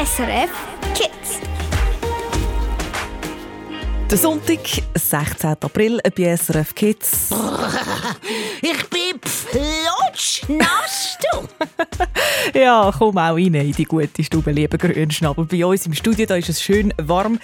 SRF 0.00 0.50
Kids. 0.94 1.40
Der 4.10 4.16
Sonntag, 4.16 4.60
16. 4.94 5.50
April 5.60 6.00
bei 6.16 6.34
SRF 6.36 6.74
Kids. 6.74 7.28
Ich 8.62 8.88
bin 8.88 9.20
flutsch 9.22 10.42
nass, 10.48 11.18
du. 11.20 11.46
Ja, 12.58 12.90
komm 12.96 13.18
auch 13.18 13.34
rein 13.34 13.52
in 13.52 13.72
die 13.72 13.84
gute 13.84 14.24
Stube, 14.24 14.52
lieber 14.52 14.78
Grünschnabel. 14.78 15.44
Bei 15.44 15.66
uns 15.66 15.84
im 15.84 15.92
Studio 15.92 16.24
da 16.24 16.36
ist 16.36 16.48
es 16.48 16.62
schön 16.62 16.94
warm. 16.96 17.38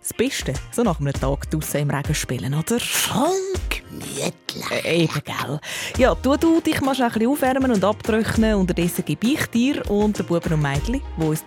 Das 0.00 0.12
Beste, 0.12 0.54
so 0.72 0.82
nach 0.82 0.98
einem 0.98 1.12
Tag 1.12 1.48
draussen 1.52 1.82
im 1.82 1.90
Regen 1.90 2.16
spielen, 2.16 2.54
oder? 2.54 2.80
Voll 2.80 3.51
gemütlich. 3.92 4.84
Äh, 4.84 5.04
Eben, 5.04 5.22
gell. 5.24 5.60
Ja, 5.98 6.14
du, 6.14 6.36
du 6.36 6.60
dich 6.60 6.80
mal 6.80 6.94
ein 7.00 7.12
bisschen 7.12 7.28
aufwärmen 7.28 7.70
und 7.70 7.84
abtrocknen. 7.84 8.54
Unterdessen 8.54 9.04
gebe 9.04 9.26
ich 9.26 9.46
dir 9.46 9.88
und 9.90 10.18
den 10.18 10.26
Buben 10.26 10.52
und 10.52 10.62
Mädchen, 10.62 11.00
die 11.16 11.24
uns 11.24 11.44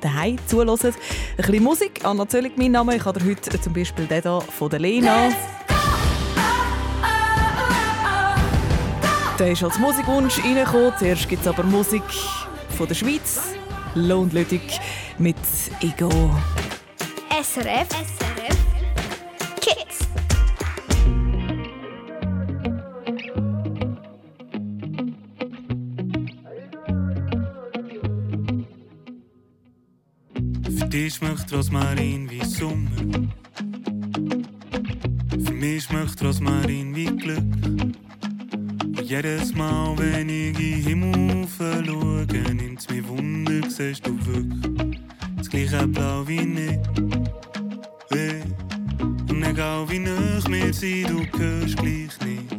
daheim 0.00 0.38
zuhören, 0.46 0.70
ein 0.70 0.94
bisschen 1.36 1.62
Musik. 1.62 2.04
Anna 2.04 2.28
Zöllig, 2.28 2.56
mein 2.56 2.72
Name. 2.72 2.96
Ich 2.96 3.04
habe 3.04 3.24
heute 3.24 3.60
zum 3.60 3.72
Beispiel 3.72 4.06
den 4.06 4.22
hier 4.22 4.40
von 4.40 4.70
der 4.70 4.80
Lena. 4.80 5.30
Der 9.38 9.52
ist 9.52 9.62
als 9.62 9.78
Musikwunsch 9.78 10.42
reingekommen. 10.42 10.92
Zuerst 10.98 11.28
gibt 11.28 11.42
es 11.42 11.48
aber 11.48 11.62
Musik 11.62 12.02
von 12.76 12.88
der 12.88 12.94
Schweiz. 12.94 13.54
Lohn 13.94 14.30
Lüdig 14.30 14.80
mit 15.18 15.36
Ego. 15.80 16.10
SRF 17.40 17.88
SRF 17.88 18.37
Dich 30.88 31.16
schmeckt 31.16 31.52
Rosmarin 31.52 32.30
wie 32.30 32.42
Sommer. 32.44 33.28
Für 35.44 35.52
mich 35.52 35.84
schmeckt 35.84 36.22
Rosmarin 36.24 36.96
wie 36.96 37.04
Glück. 37.04 37.44
Und 38.82 39.02
jedes 39.02 39.54
Mal, 39.54 39.98
wenn 39.98 40.30
ich 40.30 40.58
in 40.58 40.82
Himmel 40.82 41.46
schaue, 41.58 42.26
nimmt's 42.54 42.88
mir 42.88 43.06
Wunder, 43.06 43.68
siehst 43.68 44.06
du 44.06 44.18
wirklich 44.24 44.98
das 45.36 45.50
gleiche 45.50 45.86
Blau 45.88 46.26
wie 46.26 46.40
nicht. 46.40 46.80
Hey. 48.10 48.40
Und 49.28 49.42
egal 49.42 49.90
wie 49.90 49.98
nah 49.98 50.40
wir 50.48 50.72
sind, 50.72 51.10
du 51.10 51.38
hörst 51.38 51.76
gleich 51.76 52.18
nicht. 52.24 52.56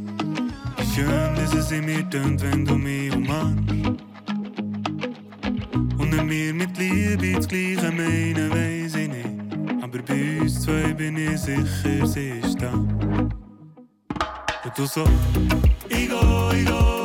Wie 0.78 0.95
schön, 0.95 1.36
dass 1.36 1.54
es 1.56 1.72
in 1.72 1.86
mir 1.86 2.08
tönt, 2.11 2.44
wenn 2.44 2.64
du 2.64 2.76
mich 2.76 3.11
umarmst. 3.11 4.09
Und 6.12 6.28
wir 6.28 6.54
mit 6.56 6.76
Liebe 6.78 7.34
das 7.36 7.48
Gleiche 7.48 7.92
meinen, 7.92 8.50
weiss 8.50 8.96
ich 8.96 9.10
nicht. 9.10 9.84
Aber 9.84 10.00
bei 10.00 10.42
uns 10.42 10.62
zwei 10.62 10.92
bin 10.94 11.18
ich 11.18 11.40
sicher, 11.40 12.08
sie 12.08 12.30
ist 12.44 12.60
da. 12.60 12.74
Und 12.74 13.28
du 14.76 14.86
so, 14.88 15.06
ich 15.88 16.10
go, 16.10 16.52
ich 16.52 16.66
go. 16.66 16.98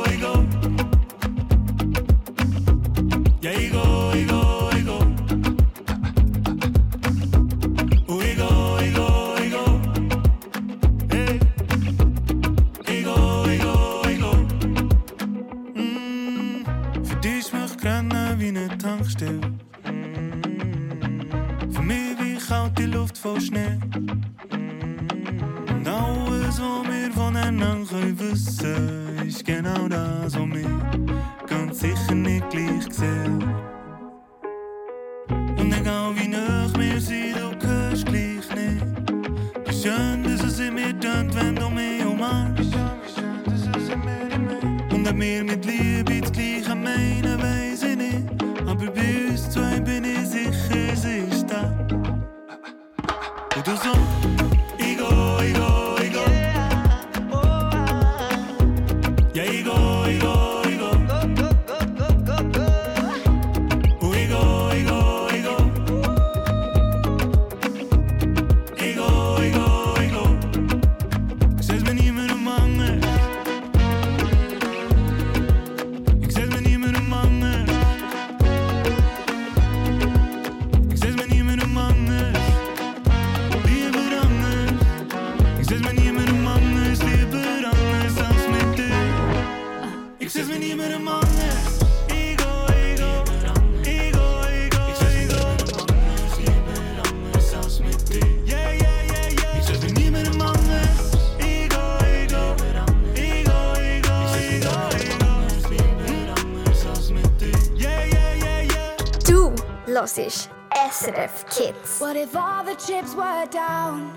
Hörst 110.17 110.49
SRF 110.71 111.45
Kids. 111.49 111.99
What 111.99 112.15
if 112.15 112.35
all 112.35 112.63
the 112.63 112.75
chips 112.75 113.15
were 113.15 113.45
down 113.51 114.11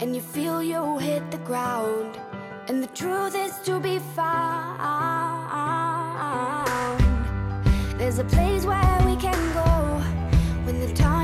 and 0.00 0.14
you 0.14 0.20
feel 0.20 0.62
you 0.62 0.98
hit 0.98 1.30
the 1.30 1.38
ground 1.38 2.18
and 2.68 2.82
the 2.82 2.88
truth 2.88 3.34
is 3.34 3.52
to 3.64 3.80
be 3.80 3.98
found? 4.14 4.78
There's 7.98 8.18
a 8.18 8.24
place 8.24 8.64
where 8.64 9.00
we 9.06 9.16
can 9.16 9.52
go 9.54 10.02
when 10.64 10.80
the 10.80 10.92
time 10.94 11.17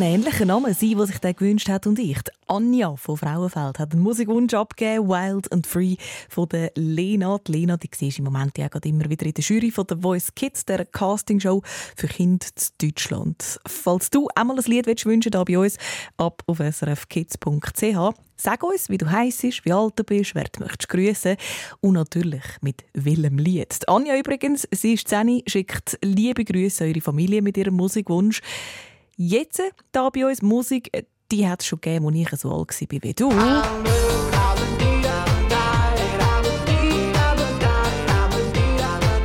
haben 0.00 0.06
einen 0.06 0.22
ähnlichen 0.22 0.48
Namen, 0.48 0.72
sie, 0.72 0.94
der 0.94 1.06
sich 1.06 1.18
den 1.18 1.36
gewünscht 1.36 1.68
hat, 1.68 1.86
und 1.86 1.98
ich. 1.98 2.22
Die 2.22 2.30
Anja 2.46 2.96
von 2.96 3.18
Frauenfeld 3.18 3.78
hat 3.78 3.92
einen 3.92 4.00
Musikwunsch 4.00 4.54
abgegeben, 4.54 5.08
Wild 5.08 5.52
and 5.52 5.66
Free 5.66 5.96
von 6.30 6.48
der 6.48 6.72
Lena. 6.74 7.38
Die 7.46 7.52
Lena, 7.52 7.76
die 7.76 7.90
siehst 7.94 8.18
im 8.18 8.24
Moment 8.24 8.56
ja 8.56 8.68
gerade 8.68 8.88
immer 8.88 9.10
wieder 9.10 9.26
in 9.26 9.34
der 9.34 9.44
Jury 9.44 9.70
von 9.70 9.86
der 9.86 9.98
Voice 9.98 10.34
Kids, 10.34 10.64
der 10.64 10.86
Castingshow 10.86 11.62
für 11.96 12.06
Kinder 12.06 12.46
in 12.46 12.88
Deutschland. 12.88 13.60
Falls 13.66 14.08
du 14.08 14.28
auch 14.34 14.44
mal 14.44 14.58
ein 14.58 14.64
Lied 14.64 14.86
willst, 14.86 15.04
wünschen 15.04 15.32
da 15.32 15.44
bei 15.44 15.58
uns, 15.58 15.76
ab 16.16 16.42
auf 16.46 16.58
srfkids.ch. 16.58 18.16
Sag 18.36 18.62
uns, 18.62 18.88
wie 18.88 18.96
du 18.96 19.10
heisst, 19.10 19.42
wie 19.42 19.72
alt 19.72 19.98
du 19.98 20.04
bist, 20.04 20.34
wer 20.34 20.44
du 20.44 20.60
möchtest 20.60 20.88
grüßen 20.88 21.36
und 21.82 21.92
natürlich 21.92 22.44
mit 22.62 22.84
welchem 22.94 23.36
Lied. 23.36 23.86
Anja 23.86 24.16
übrigens, 24.16 24.66
sie 24.70 24.94
ist 24.94 25.08
10, 25.08 25.42
schickt 25.46 25.98
liebe 26.02 26.44
Grüße 26.44 26.84
an 26.84 26.90
ihre 26.90 27.02
Familie 27.02 27.42
mit 27.42 27.58
ihrem 27.58 27.74
Musikwunsch. 27.74 28.40
Jetzt 29.22 29.60
da 29.92 30.08
bei 30.08 30.24
uns 30.24 30.40
Musik, 30.40 30.88
äh, 30.92 31.02
die 31.30 31.46
hat 31.46 31.60
es 31.60 31.66
schon 31.66 31.78
gegeben, 31.82 32.06
als 32.06 32.16
ich 32.16 32.40
so 32.40 32.50
alt 32.50 32.70
war 32.70 33.02
wie 33.02 33.12
du. 33.12 33.28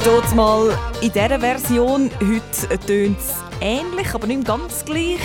Dort 0.04 0.36
mal 0.36 0.78
in 1.00 1.14
dieser 1.14 1.40
Version, 1.40 2.12
heute 2.20 2.78
tönt 2.86 3.18
es 3.20 3.36
ähnlich, 3.62 4.14
aber 4.14 4.28
nicht 4.28 4.44
ganz 4.44 4.84
gleich. 4.84 5.22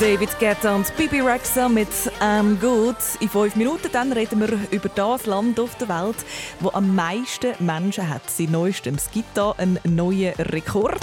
David 0.00 0.38
Guetta 0.38 0.74
und 0.74 0.94
Bibi 0.98 1.22
Rexa 1.22 1.70
mit 1.70 1.88
«I'm 2.20 2.56
Good». 2.60 2.96
In 3.20 3.30
fünf 3.30 3.56
Minuten 3.56 3.88
dann 3.92 4.12
reden 4.12 4.40
wir 4.40 4.58
über 4.70 4.90
das 4.90 5.24
Land 5.24 5.58
auf 5.58 5.74
der 5.76 5.88
Welt, 5.88 6.16
wo 6.60 6.68
am 6.70 6.94
meisten 6.94 7.54
Menschen 7.60 8.06
hat. 8.06 8.28
Seit 8.28 8.50
neuestem 8.50 8.96
es 8.96 9.10
gibt 9.10 9.34
da 9.34 9.52
einen 9.52 9.78
neuen 9.84 10.34
Rekord. 10.34 11.02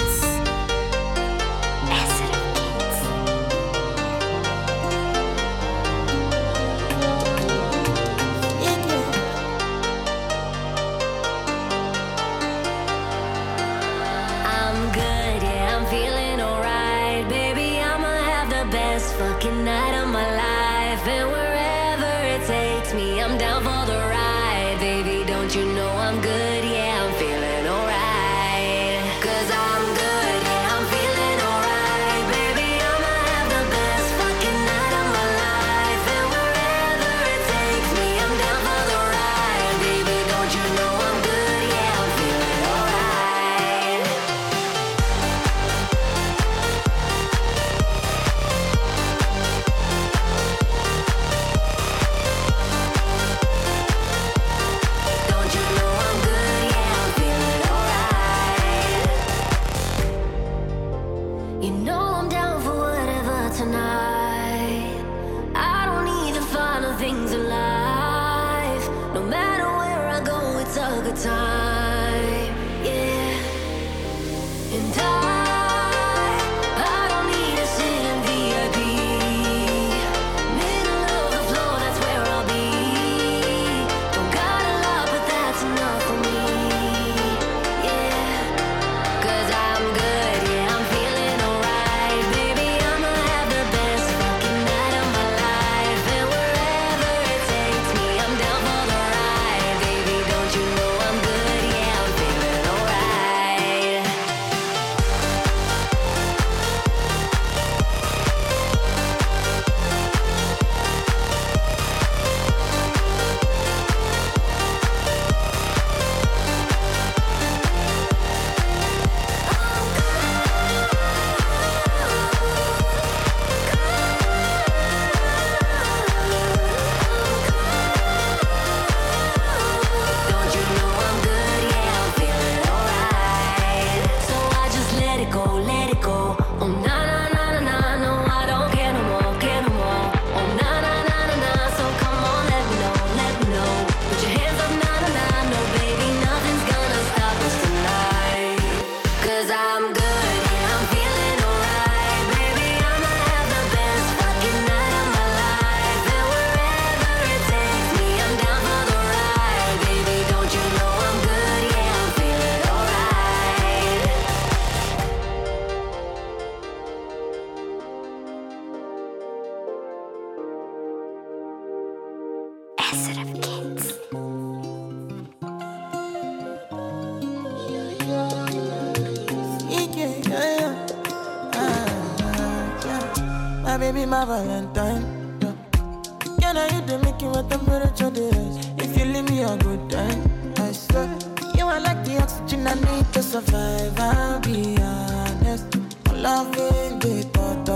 I 186.74 186.76
hit 186.78 186.88
the 186.88 186.98
making 187.00 187.32
what 187.32 187.50
temperature 187.50 188.12
is? 188.16 188.58
If 188.78 188.98
you 188.98 189.06
leave 189.06 189.30
me 189.30 189.44
a 189.44 189.56
good 189.58 189.90
time, 189.92 190.54
I 190.58 190.72
swear. 190.72 191.08
You 191.56 191.66
are 191.66 191.80
like 191.80 192.04
the 192.04 192.20
oxygen 192.20 192.66
I 192.66 192.74
need 192.74 193.14
to 193.14 193.22
survive. 193.22 194.00
I'll 194.00 194.40
be 194.40 194.78
honest. 194.82 195.68
My 196.06 196.14
loving 196.14 197.00
the 197.00 197.30
thought 197.34 197.70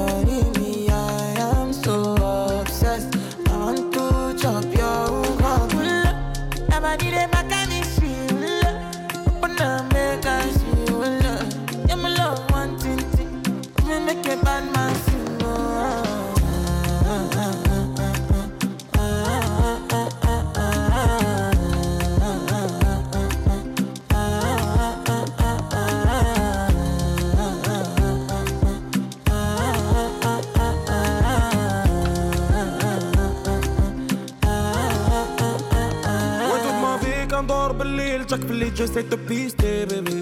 ندور 37.88 37.98
بالليل 37.98 38.25
جاك 38.27 38.39
باللي 38.39 38.70
جيسي 38.70 39.01
تبيستي 39.01 39.86
بيبي 39.86 40.22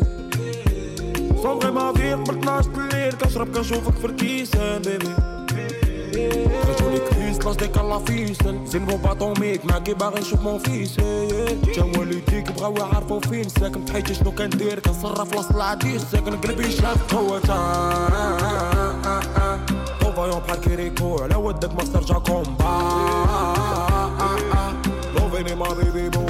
صومغي 1.43 1.71
ما 1.71 1.93
فيك 1.93 2.13
قبل 2.13 2.37
12 2.39 2.69
الليل 2.77 3.13
كنشرب 3.13 3.55
كنشوفك 3.57 3.93
في 3.97 4.05
الكيسان 4.05 4.81
بيبي 4.81 5.15
خرجوني 6.63 6.99
كريس 6.99 7.45
لاش 7.45 7.55
ديك 7.55 7.77
الله 7.77 7.99
فيسن 7.99 8.65
زين 8.65 8.85
بون 8.85 8.97
باطوميك 8.97 9.65
معاكي 9.65 9.93
باغي 9.93 10.19
نشوف 10.21 10.41
مون 10.41 10.59
فيس. 10.59 10.95
تا 11.75 11.83
والديك 11.83 12.51
بغاو 12.51 12.77
يعرفو 12.77 13.19
فين. 13.19 13.49
ساكن 13.49 13.85
في 13.85 13.93
حياتي 13.93 14.13
شنو 14.13 14.31
كندير 14.31 14.79
كنصرف 14.79 15.35
وسط 15.37 15.55
العديس 15.55 16.01
ساكن 16.11 16.37
قلبي 16.37 16.71
شاف 16.71 17.13
قوة 17.15 17.39
طوفايون 20.01 20.39
بحال 20.39 20.59
كيريكو 20.61 21.17
على 21.23 21.35
ودك 21.35 21.73
ما 21.75 21.83
ترجع 21.83 22.17
كومبا 22.19 22.75
لوفيني 25.19 25.55
ما 25.55 25.73
بيبي 25.73 26.09
بو 26.09 26.24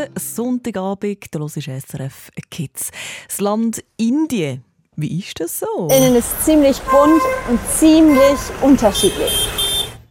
Guten 0.00 0.18
Sonntagabend, 0.18 1.26
du 1.34 1.40
hörst 1.40 1.56
SRF 1.62 2.30
Kids. 2.50 2.90
Das 3.28 3.40
Land 3.40 3.84
Indien. 3.98 4.64
Wie 4.96 5.18
ist 5.18 5.38
das 5.40 5.60
so? 5.60 5.88
Innen 5.88 6.16
ist 6.16 6.42
ziemlich 6.42 6.78
bunt 6.80 7.20
und 7.50 7.60
ziemlich 7.76 8.38
unterschiedlich. 8.62 9.32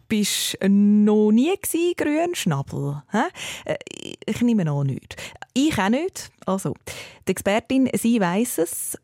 Bist 0.08 0.56
noch 0.62 1.32
nie 1.32 1.52
gsi, 1.60 1.94
Grünschnabel? 1.96 3.02
Hä? 3.10 3.22
Äh, 3.64 3.76
Ich 4.26 4.40
nehme 4.42 4.70
an 4.70 4.86
nicht. 4.86 5.16
Ich 5.54 5.76
auch 5.76 5.88
nicht. 5.88 6.30
Also, 6.46 6.74
die 7.26 7.32
Expertin, 7.32 7.88
sie 7.92 8.20
weiss 8.20 8.58
es. 8.58 8.96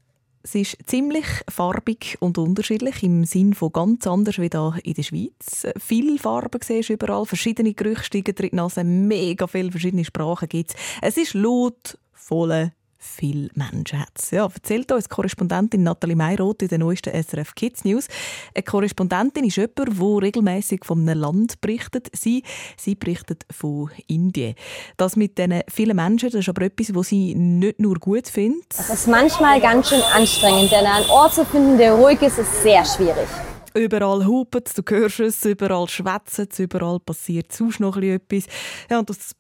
Sie 0.47 0.61
ist 0.61 0.77
ziemlich 0.87 1.27
farbig 1.49 2.17
und 2.21 2.39
unterschiedlich 2.39 3.03
im 3.03 3.25
Sinn 3.25 3.53
von 3.53 3.73
ganz 3.73 4.07
anders 4.07 4.39
wie 4.39 4.49
hier 4.49 4.75
in 4.85 4.95
der 4.95 5.03
Schweiz. 5.03 5.67
Viele 5.77 6.19
Farben 6.19 6.61
siehst 6.63 6.89
du 6.89 6.93
überall, 6.93 7.27
verschiedene 7.27 7.75
Gerüche 7.75 8.05
steigen 8.05 8.35
dir 8.35 8.45
in 8.45 8.51
die 8.51 8.57
Nase, 8.57 8.85
mega 8.85 9.49
viele 9.49 9.73
verschiedene 9.73 10.05
Sprachen 10.05 10.49
gibt 10.49 10.71
es. 10.71 10.77
Es 11.03 11.17
ist 11.17 11.35
laut, 11.35 11.99
voll, 12.13 12.71
viele 13.07 13.49
Menschen 13.55 14.01
hat 14.01 14.11
es. 14.21 14.31
Ja, 14.31 14.45
erzählt 14.45 14.91
uns 14.93 15.09
Korrespondentin 15.09 15.83
Nathalie 15.83 16.17
Mayroth 16.17 16.63
in 16.63 16.69
den 16.69 16.81
neuesten 16.81 17.11
SRF 17.11 17.55
Kids 17.55 17.85
News. 17.85 18.09
Eine 18.55 18.63
Korrespondentin 18.63 19.45
ist 19.45 19.57
jemand, 19.57 19.79
der 19.79 20.23
regelmäßig 20.23 20.85
von 20.85 21.01
einem 21.01 21.21
Land 21.21 21.61
berichtet. 21.61 22.09
Sie, 22.15 22.43
sie 22.77 22.95
berichtet 22.95 23.45
von 23.51 23.91
Indien. 24.07 24.55
Das 24.97 25.17
mit 25.17 25.39
diesen 25.39 25.63
vielen 25.69 25.97
Menschen, 25.97 26.31
das 26.31 26.41
ist 26.41 26.49
aber 26.49 26.63
etwas, 26.63 26.95
was 26.95 27.09
sie 27.09 27.35
nicht 27.35 27.81
nur 27.81 27.97
gut 27.97 28.29
findet. 28.29 28.67
Es 28.71 28.91
ist 28.91 29.07
manchmal 29.07 29.61
ganz 29.61 29.89
schön 29.89 30.03
anstrengend, 30.15 30.73
denn 30.73 30.87
einen 30.87 31.09
Ort 31.11 31.35
zu 31.35 31.45
finden, 31.45 31.79
der 31.79 31.93
ruhig 31.93 32.21
ist, 32.23 32.39
ist 32.39 32.63
sehr 32.63 32.85
schwierig. 32.85 33.29
Überall 33.75 34.25
hupen 34.25 34.63
du 34.75 34.83
hörst 34.89 35.21
es, 35.21 35.45
überall 35.45 35.87
schwätzen 35.89 36.49
überall 36.59 36.99
passiert 36.99 37.53
sonst 37.53 37.79
noch 37.79 37.99
etwas. 37.99 38.45
Ja, 38.91 39.01
und 39.01 39.11
das, 39.11 39.35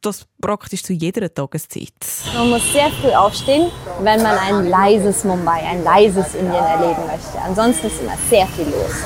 das 0.00 0.26
praktisch 0.40 0.82
zu 0.82 0.92
jeder 0.92 1.32
Tageszeit. 1.32 1.92
Man 2.34 2.50
muss 2.50 2.72
sehr 2.72 2.90
früh 2.90 3.12
aufstehen, 3.12 3.70
wenn 4.00 4.22
man 4.22 4.36
ein 4.38 4.68
leises 4.68 5.24
Mumbai, 5.24 5.60
ein 5.62 5.84
leises 5.84 6.34
Indien 6.34 6.64
erleben 6.64 7.06
möchte. 7.06 7.38
Ansonsten 7.40 7.86
ist 7.86 8.00
immer 8.00 8.16
sehr 8.28 8.46
viel 8.46 8.66
los. 8.66 9.04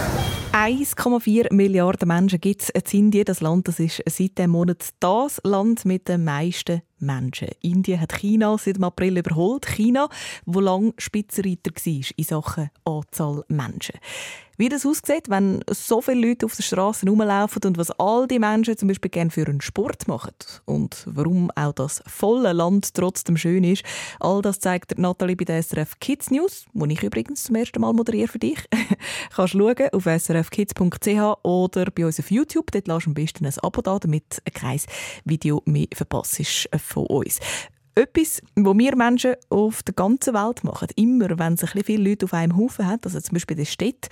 1,4 0.55 1.53
Milliarden 1.53 2.07
Menschen 2.07 2.41
gibt 2.41 2.63
es 2.63 2.69
in 2.69 3.07
Indien. 3.07 3.25
Das 3.25 3.41
Land 3.41 3.67
das 3.67 3.81
ist 3.81 4.03
seit 4.07 4.39
dem 4.39 4.53
Monat 4.53 4.91
das 5.01 5.41
Land 5.43 5.85
mit 5.85 6.07
den 6.07 6.23
meisten 6.23 6.83
Menschen. 7.01 7.49
Indien 7.61 8.01
hat 8.01 8.13
China 8.13 8.57
seit 8.57 8.77
dem 8.77 8.85
April 8.85 9.19
überholt. 9.19 9.67
China, 9.67 10.09
wo 10.47 10.61
lang 10.61 10.95
Spitzenreiter 10.97 11.73
war 11.75 12.03
in 12.17 12.25
Sachen 12.25 12.71
Anzahl 12.85 13.43
Menschen. 13.49 13.99
Wie 14.56 14.68
das 14.68 14.87
aussieht, 14.87 15.28
wenn 15.28 15.64
so 15.68 16.00
viele 16.00 16.28
Leute 16.28 16.46
auf 16.46 16.54
den 16.54 16.62
Straßen 16.62 17.08
rumlaufen 17.08 17.62
und 17.64 17.76
was 17.76 17.90
all 17.99 18.28
die 18.28 18.38
Menschen 18.38 18.76
zum 18.76 18.88
Beispiel 18.88 19.11
gerne 19.11 19.30
für 19.30 19.46
einen 19.46 19.61
Sport 19.61 20.06
machen 20.06 20.34
und 20.64 21.02
warum 21.06 21.50
auch 21.56 21.73
das 21.73 22.02
volle 22.06 22.52
Land 22.52 22.94
trotzdem 22.94 23.37
schön 23.37 23.64
ist, 23.64 23.82
all 24.20 24.42
das 24.42 24.61
zeigt 24.61 24.92
der 24.92 25.00
Nathalie 25.00 25.37
bei 25.37 25.44
der 25.44 25.61
SRF 25.61 25.99
Kids 25.99 26.30
News, 26.30 26.66
wo 26.73 26.84
ich 26.87 27.02
übrigens 27.02 27.44
zum 27.44 27.56
ersten 27.56 27.80
Mal 27.80 27.92
moderiere 27.92 28.28
für 28.28 28.38
dich. 28.38 28.58
Kannst 29.34 29.54
schauen 29.54 29.88
auf 29.92 30.04
srfkids.ch 30.04 31.38
oder 31.42 31.87
bei 31.90 32.06
uns 32.06 32.20
auf 32.20 32.30
YouTube. 32.30 32.70
Dort 32.70 32.87
lass 32.87 33.06
am 33.06 33.14
besten 33.14 33.46
ein 33.46 33.58
Abo 33.61 33.82
da, 33.82 33.99
damit 33.99 34.40
kein 34.52 34.80
Video 35.25 35.62
mehr 35.64 35.88
verpasst 35.92 36.68
von 36.76 37.06
uns. 37.06 37.40
Etwas, 37.96 38.42
was 38.56 38.76
wir 38.76 38.96
Menschen 38.96 39.34
auf 39.50 39.84
der 39.84 39.94
ganzen 39.94 40.34
Welt 40.34 40.64
machen, 40.64 40.88
immer 40.96 41.38
wenn 41.38 41.56
sich 41.56 41.75
ein 41.76 41.84
viele 41.84 42.11
Leute 42.11 42.25
auf 42.25 42.34
einem 42.34 42.56
Haufen 42.56 42.88
haben, 42.88 43.00
also 43.04 43.20
zum 43.20 43.34
Beispiel 43.34 43.56
in 43.56 43.64
der 43.64 43.70
Stadt, 43.70 44.08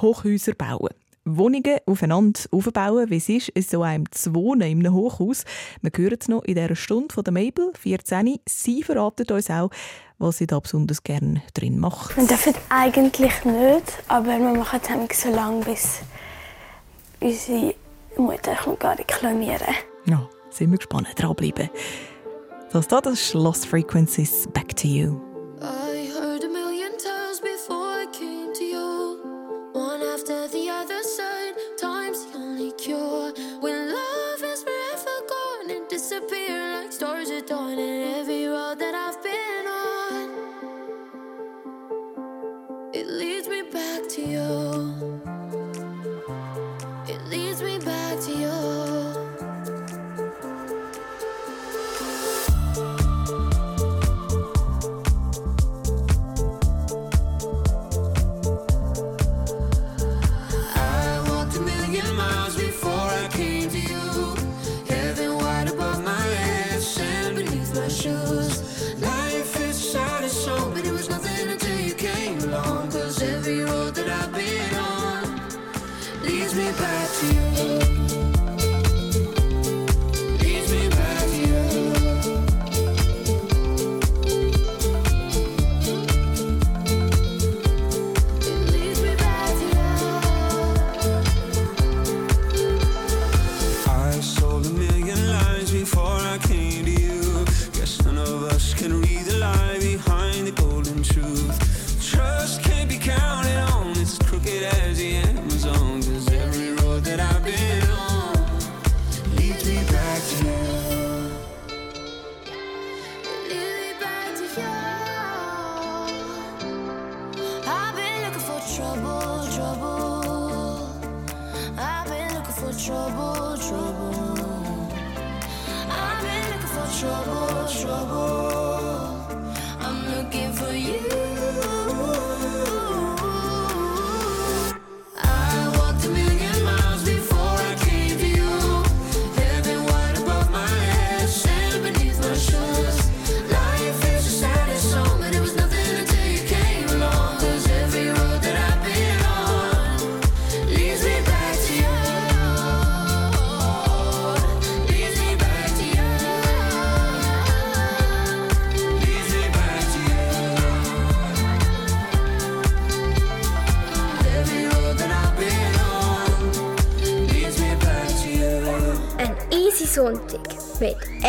Hochhäuser 0.00 0.54
bauen. 0.54 0.90
Wohnungen 1.24 1.78
aufeinander 1.86 2.40
aufbauen, 2.50 3.10
wie 3.10 3.16
es 3.16 3.28
ist, 3.28 3.50
in 3.50 3.62
so 3.62 3.82
einem 3.82 4.10
zu 4.10 4.34
wohnen, 4.34 4.62
in 4.62 4.80
einem 4.80 4.94
Hochhaus. 4.94 5.44
Wir 5.82 5.92
hören 5.94 6.16
es 6.18 6.28
noch 6.28 6.42
in 6.44 6.54
dieser 6.54 6.76
Stunde 6.76 7.14
von 7.14 7.24
der 7.24 7.32
Mabel, 7.32 7.72
14. 7.78 8.38
Sie 8.48 8.82
verratet 8.82 9.30
uns 9.30 9.50
auch, 9.50 9.70
was 10.18 10.38
sie 10.38 10.46
da 10.46 10.58
besonders 10.58 11.02
gerne 11.02 11.42
drin 11.54 11.78
macht. 11.78 12.16
Wir 12.16 12.26
dürfen 12.26 12.54
eigentlich 12.68 13.44
nicht, 13.44 14.02
aber 14.08 14.38
wir 14.38 14.54
machen 14.54 14.80
es 15.08 15.22
so 15.22 15.30
lange, 15.30 15.64
bis 15.64 16.00
unsere 17.20 17.74
Mutter 18.16 18.56
gar 18.78 18.98
reklamieren. 18.98 19.74
Ja, 20.06 20.28
sind 20.50 20.70
wir 20.70 20.78
gespannt. 20.78 21.08
Dranbleiben. 21.16 21.70
Das 22.72 22.88
da, 22.88 23.00
das 23.00 23.14
ist 23.14 23.34
Lost 23.34 23.66
Frequencies. 23.66 24.48
Back 24.52 24.76
to 24.76 24.86
you. 24.86 25.29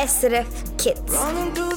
SRF 0.01 0.77
Kids. 0.79 1.70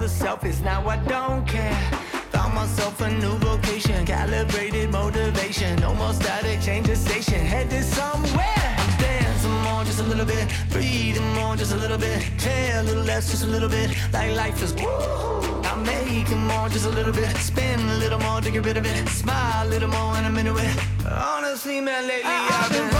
The 0.00 0.06
selfies. 0.06 0.62
Now 0.62 0.88
I 0.88 0.96
don't 0.96 1.46
care. 1.46 1.76
Found 2.32 2.54
myself 2.54 3.00
a 3.02 3.10
new 3.10 3.36
vocation, 3.36 4.06
calibrated 4.06 4.90
motivation. 4.90 5.78
No 5.80 5.94
more 5.94 6.14
static, 6.14 6.62
change 6.62 6.86
the 6.86 6.96
station, 6.96 7.40
headed 7.40 7.84
somewhere. 7.84 8.76
I'm 8.78 8.98
dancing 8.98 9.58
more, 9.66 9.84
just 9.84 10.00
a 10.00 10.04
little 10.04 10.24
bit, 10.24 10.48
breathing 10.70 11.30
more, 11.34 11.54
just 11.54 11.72
a 11.74 11.76
little 11.76 11.98
bit, 11.98 12.18
care 12.38 12.80
a 12.80 12.82
little 12.82 13.04
less, 13.04 13.30
just 13.30 13.44
a 13.44 13.46
little 13.46 13.68
bit. 13.68 13.94
Like 14.10 14.34
life 14.36 14.62
is 14.62 14.72
woo. 14.72 15.60
I'm 15.64 15.82
making 15.84 16.46
more, 16.46 16.70
just 16.70 16.86
a 16.86 16.90
little 16.90 17.12
bit, 17.12 17.36
spin 17.36 17.78
a 17.80 17.98
little 17.98 18.20
more 18.20 18.40
to 18.40 18.50
get 18.50 18.64
rid 18.64 18.78
of 18.78 18.86
it, 18.86 19.08
smile 19.10 19.66
a 19.66 19.68
little 19.68 19.90
more, 19.90 20.16
and 20.16 20.24
I'm 20.26 20.38
into 20.38 20.56
it. 20.56 20.76
Honestly, 21.06 21.78
man, 21.80 22.08
lately 22.08 22.24
I've 22.24 22.72
been 22.72 22.99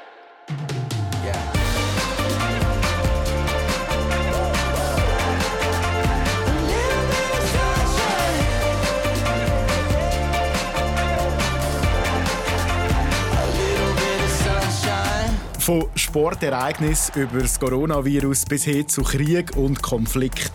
Von 15.61 15.85
Sportereignis 15.93 17.11
über 17.15 17.39
das 17.39 17.59
Coronavirus 17.59 18.45
bis 18.45 18.63
hin 18.63 18.87
zu 18.87 19.03
Krieg 19.03 19.55
und 19.55 19.79
Konflikt. 19.79 20.53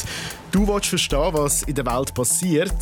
Du 0.51 0.67
willst 0.67 0.89
verstehen, 0.89 1.31
was 1.31 1.63
in 1.63 1.77
der 1.77 1.87
Welt 1.87 2.13
passiert. 2.13 2.75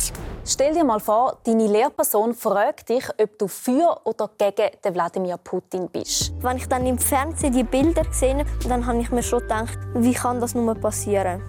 Stell 0.43 0.73
dir 0.73 0.83
mal 0.83 0.99
vor, 0.99 1.37
deine 1.43 1.67
Lehrperson 1.67 2.33
fragt 2.33 2.89
dich, 2.89 3.03
ob 3.21 3.37
du 3.37 3.47
für 3.47 4.01
oder 4.05 4.27
gegen 4.39 4.71
den 4.83 4.95
Wladimir 4.95 5.37
Putin 5.37 5.87
bist. 5.87 6.33
Wenn 6.41 6.57
ich 6.57 6.67
dann 6.67 6.87
im 6.87 6.97
Fernsehen 6.97 7.53
die 7.53 7.63
Bilder 7.63 8.03
gesehen 8.03 8.39
habe, 8.39 8.69
dann 8.69 8.87
habe 8.87 9.01
ich 9.01 9.11
mir 9.11 9.21
schon 9.21 9.41
gedacht, 9.41 9.77
wie 9.93 10.13
kann 10.13 10.41
das 10.41 10.55
nur 10.55 10.73
passieren? 10.73 11.43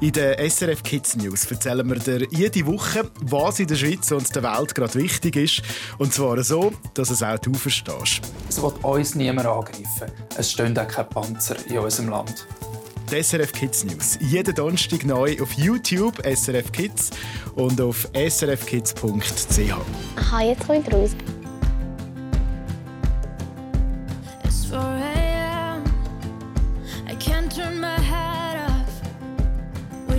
In 0.00 0.12
den 0.12 0.48
SRF 0.48 0.84
Kids 0.84 1.16
News 1.16 1.50
erzählen 1.50 1.88
wir 1.88 1.98
dir 1.98 2.24
jede 2.30 2.64
Woche, 2.66 3.10
was 3.20 3.58
in 3.58 3.66
der 3.66 3.74
Schweiz 3.74 4.12
und 4.12 4.32
der 4.32 4.44
Welt 4.44 4.72
gerade 4.72 4.94
wichtig 4.94 5.34
ist. 5.34 5.62
Und 5.98 6.12
zwar 6.12 6.40
so, 6.44 6.72
dass 6.94 7.10
es 7.10 7.20
auch 7.20 7.36
du 7.38 7.52
verstehst. 7.54 8.20
Es 8.48 8.62
wird 8.62 8.84
uns 8.84 9.16
niemand 9.16 9.48
angreifen. 9.48 10.12
Es 10.36 10.52
stehen 10.52 10.78
auch 10.78 10.86
keine 10.86 11.08
Panzer 11.08 11.56
in 11.66 11.78
unserem 11.78 12.10
Land. 12.10 12.46
Die 13.10 13.20
SRF 13.20 13.50
Kids 13.52 13.84
News. 13.86 14.18
Jeden 14.20 14.54
Donnerstag 14.54 15.04
neu 15.04 15.36
auf 15.42 15.52
YouTube 15.54 16.22
SRF 16.24 16.70
Kids 16.70 17.10
und 17.56 17.80
auf 17.80 18.08
srfkids.ch. 18.14 19.02
Aha, 20.14 20.42
jetzt 20.42 20.64
komme 20.64 20.78
ich 20.78 20.94
raus. 20.94 21.10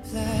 reply. 0.00 0.39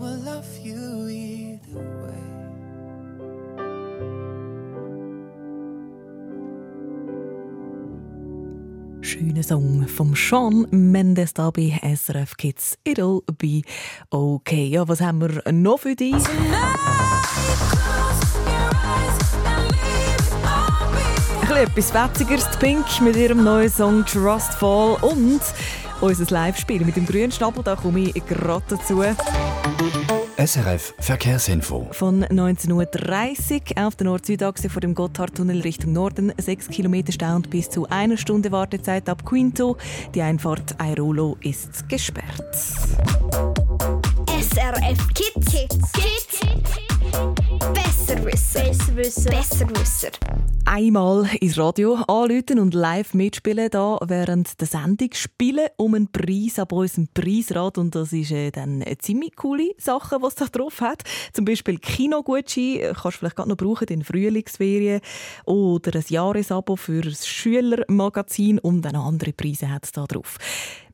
will 0.00 0.16
love 0.24 0.48
you 0.64 1.08
either 1.08 1.84
way. 2.02 2.14
Schöner 9.02 9.42
Song 9.42 9.86
von 9.86 10.14
Sean 10.14 10.66
Mendes 10.70 11.34
da 11.34 11.50
bei 11.50 11.78
SRF 11.82 12.36
Kids. 12.38 12.78
It'll 12.86 13.22
be 13.36 13.62
okay. 14.10 14.66
Ja, 14.66 14.88
was 14.88 15.00
haben 15.02 15.20
wir 15.20 15.42
noch 15.52 15.80
für 15.80 15.94
dich? 15.94 16.14
Ein 16.14 16.20
bisschen 21.40 21.56
etwas 21.56 21.92
Witzigeres, 21.94 22.48
Pink 22.58 22.86
mit 23.02 23.16
ihrem 23.16 23.44
neuen 23.44 23.68
Song 23.68 24.06
Trustfall 24.06 24.96
und 25.02 25.40
unser 26.00 26.26
Live-Spiel 26.32 26.84
mit 26.84 26.96
dem 26.96 27.06
grünen 27.06 27.32
Schnabel. 27.32 27.62
Da 27.62 27.76
komme 27.76 28.00
ich 28.00 28.26
gerade 28.26 28.64
dazu. 28.68 29.02
SRF 30.36 30.94
Verkehrsinfo. 30.98 31.88
Von 31.92 32.24
19.30 32.24 33.76
Uhr 33.76 33.86
auf 33.86 33.96
der 33.96 34.06
Nord-Süd-Achse 34.06 34.70
vor 34.70 34.80
dem 34.80 34.94
Gotthardtunnel 34.94 35.60
Richtung 35.60 35.92
Norden. 35.92 36.32
6 36.38 36.68
Kilometer 36.68 37.12
Stau 37.12 37.36
und 37.36 37.50
bis 37.50 37.68
zu 37.68 37.86
einer 37.88 38.16
Stunde 38.16 38.50
Wartezeit 38.50 39.08
ab 39.08 39.24
Quinto. 39.24 39.76
Die 40.14 40.22
Einfahrt 40.22 40.76
Airolo 40.78 41.36
ist 41.42 41.88
gesperrt. 41.88 42.56
SRF 44.26 45.08
Kids. 45.14 45.52
Kids. 45.52 45.92
Kids. 45.92 46.40
Kids. 47.74 47.89
Besserwisser. 48.10 48.64
Besserwisser. 48.64 49.30
Besserwisser. 49.30 50.08
Einmal 50.64 51.30
ins 51.40 51.56
Radio 51.56 51.94
anrufen 51.94 52.58
und 52.58 52.74
live 52.74 53.14
mitspielen 53.14 53.70
da 53.70 54.00
während 54.02 54.60
der 54.60 54.66
Sendung. 54.66 55.10
Spielen 55.12 55.68
um 55.76 55.94
einen 55.94 56.10
Preis 56.10 56.58
ab 56.58 56.72
unserem 56.72 57.06
Preisrad. 57.14 57.78
Und 57.78 57.94
das 57.94 58.12
ist 58.12 58.32
äh, 58.32 58.50
dann 58.50 58.82
eine 58.82 58.98
ziemlich 58.98 59.36
coole 59.36 59.74
Sache, 59.78 60.16
was 60.22 60.34
da 60.34 60.46
drauf 60.46 60.80
hat. 60.80 61.04
Zum 61.32 61.44
Beispiel 61.44 61.78
Kinogutschein. 61.78 62.80
Kannst 62.94 63.04
du 63.04 63.10
vielleicht 63.20 63.36
gerade 63.36 63.48
noch 63.48 63.56
brauchen 63.56 63.86
in 63.86 64.02
Frühlingsferien. 64.02 65.02
Oder 65.44 65.94
ein 65.94 66.04
Jahresabo 66.08 66.74
für 66.74 67.02
das 67.02 67.28
Schülermagazin. 67.28 68.58
Und 68.58 68.82
dann 68.82 68.96
andere 68.96 69.32
Preise 69.32 69.70
hat 69.70 69.84
es 69.84 69.92
da 69.92 70.06
drauf. 70.06 70.36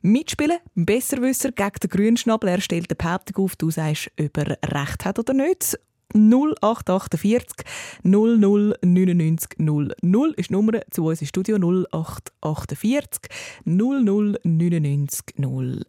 Mitspielen, 0.02 0.58
Besserwisser 0.74 1.50
gegen 1.52 1.80
den 1.82 1.88
Grünschnabel. 1.88 2.50
Er 2.50 2.60
stellt 2.60 2.90
eine 2.90 2.96
Behauptung 2.96 3.42
auf, 3.42 3.56
du 3.56 3.70
sagst, 3.70 4.10
ob 4.20 4.36
er 4.36 4.58
recht 4.62 5.06
hat 5.06 5.18
oder 5.18 5.32
nicht. 5.32 5.78
0848 6.14 7.64
00 8.02 8.74
99 8.82 9.58
00 9.58 10.32
ist 10.36 10.50
die 10.50 10.52
Nummer 10.52 10.80
zu 10.90 11.04
uns 11.04 11.20
im 11.20 11.26
Studio 11.26 11.56
0848 11.56 13.30
00 13.64 14.38
99 14.42 15.34
00. 15.36 15.84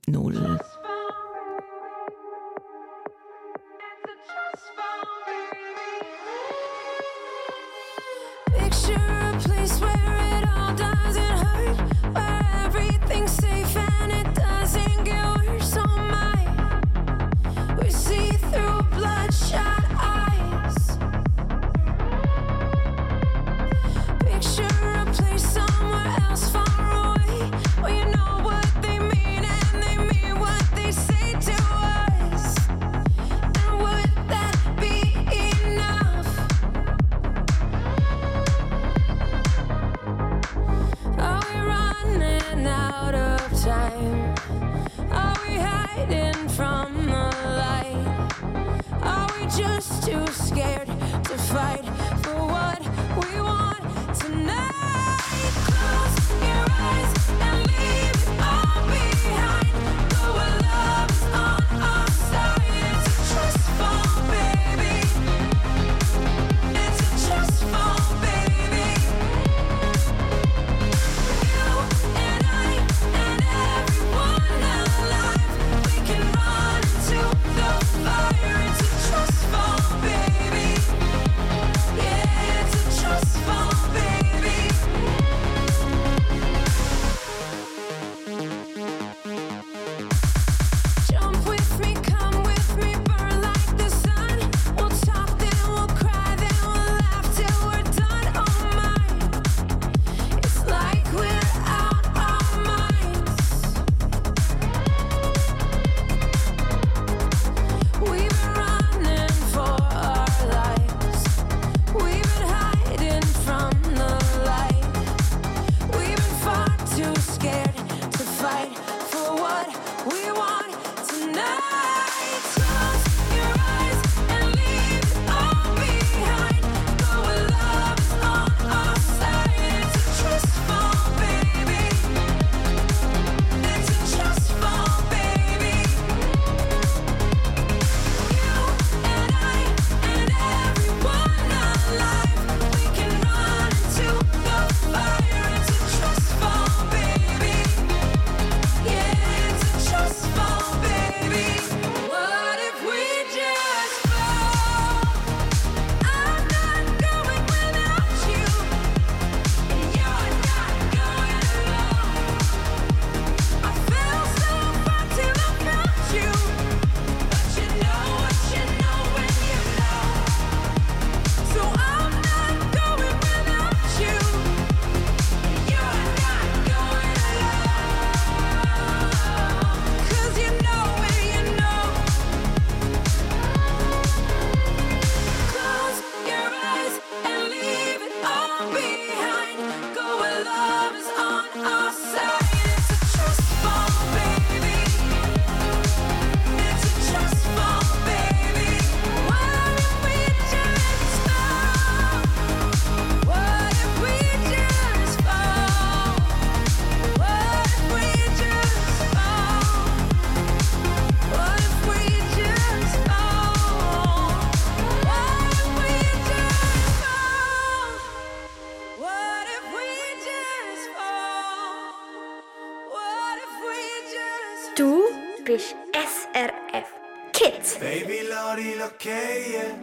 Bist 225.47 225.77
SRF 225.93 226.89
Kids. 227.31 227.79
Baby, 227.79 228.19
lass 228.29 228.57
dich 228.57 228.75
fallen. 228.75 229.79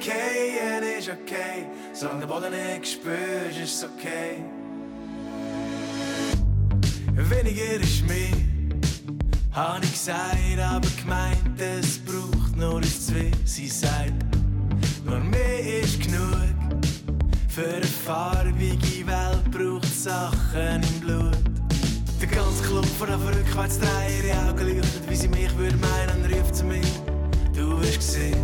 Fallen 0.00 0.98
ist 0.98 1.08
okay. 1.08 1.66
Solange 1.92 2.20
der 2.22 2.26
Boden 2.26 2.50
nicht 2.50 2.94
spürst, 2.94 3.60
ist 3.62 3.74
es 3.76 3.84
okay. 3.84 4.42
Weniger 7.14 7.80
ist 7.80 8.04
mehr, 8.08 8.32
hab 9.52 9.84
ich 9.84 9.92
gesagt, 9.92 10.58
aber 10.58 10.88
gemeint, 11.00 11.60
es 11.60 12.00
braucht 12.00 12.56
nur 12.56 12.74
uns 12.74 13.06
zwei. 13.06 13.30
Sie 13.44 13.68
sagt, 13.68 14.14
nur 15.04 15.20
mehr 15.20 15.80
ist 15.80 16.02
genug. 16.02 16.56
Für 17.46 17.68
eine 17.68 17.86
farbige 17.86 19.06
Welt 19.06 19.50
braucht 19.52 19.94
Sachen 19.94 20.82
im 20.82 21.00
Blut. 21.00 21.29
Der 22.30 22.42
ganze 22.42 22.62
Club 22.62 22.86
von 22.86 23.08
der 23.08 23.18
rückwärts 23.18 23.78
drehen, 23.78 24.24
ihre 24.24 24.48
Augen 24.48 24.76
leuchten, 24.76 25.08
wie 25.08 25.16
sie 25.16 25.28
mich 25.28 25.56
würde 25.58 25.76
meinen, 25.78 26.24
und 26.24 26.32
ruft 26.32 26.54
zu 26.54 26.64
mir, 26.64 26.80
du 27.54 27.80
wirst 27.80 27.96
gesehen. 27.96 28.36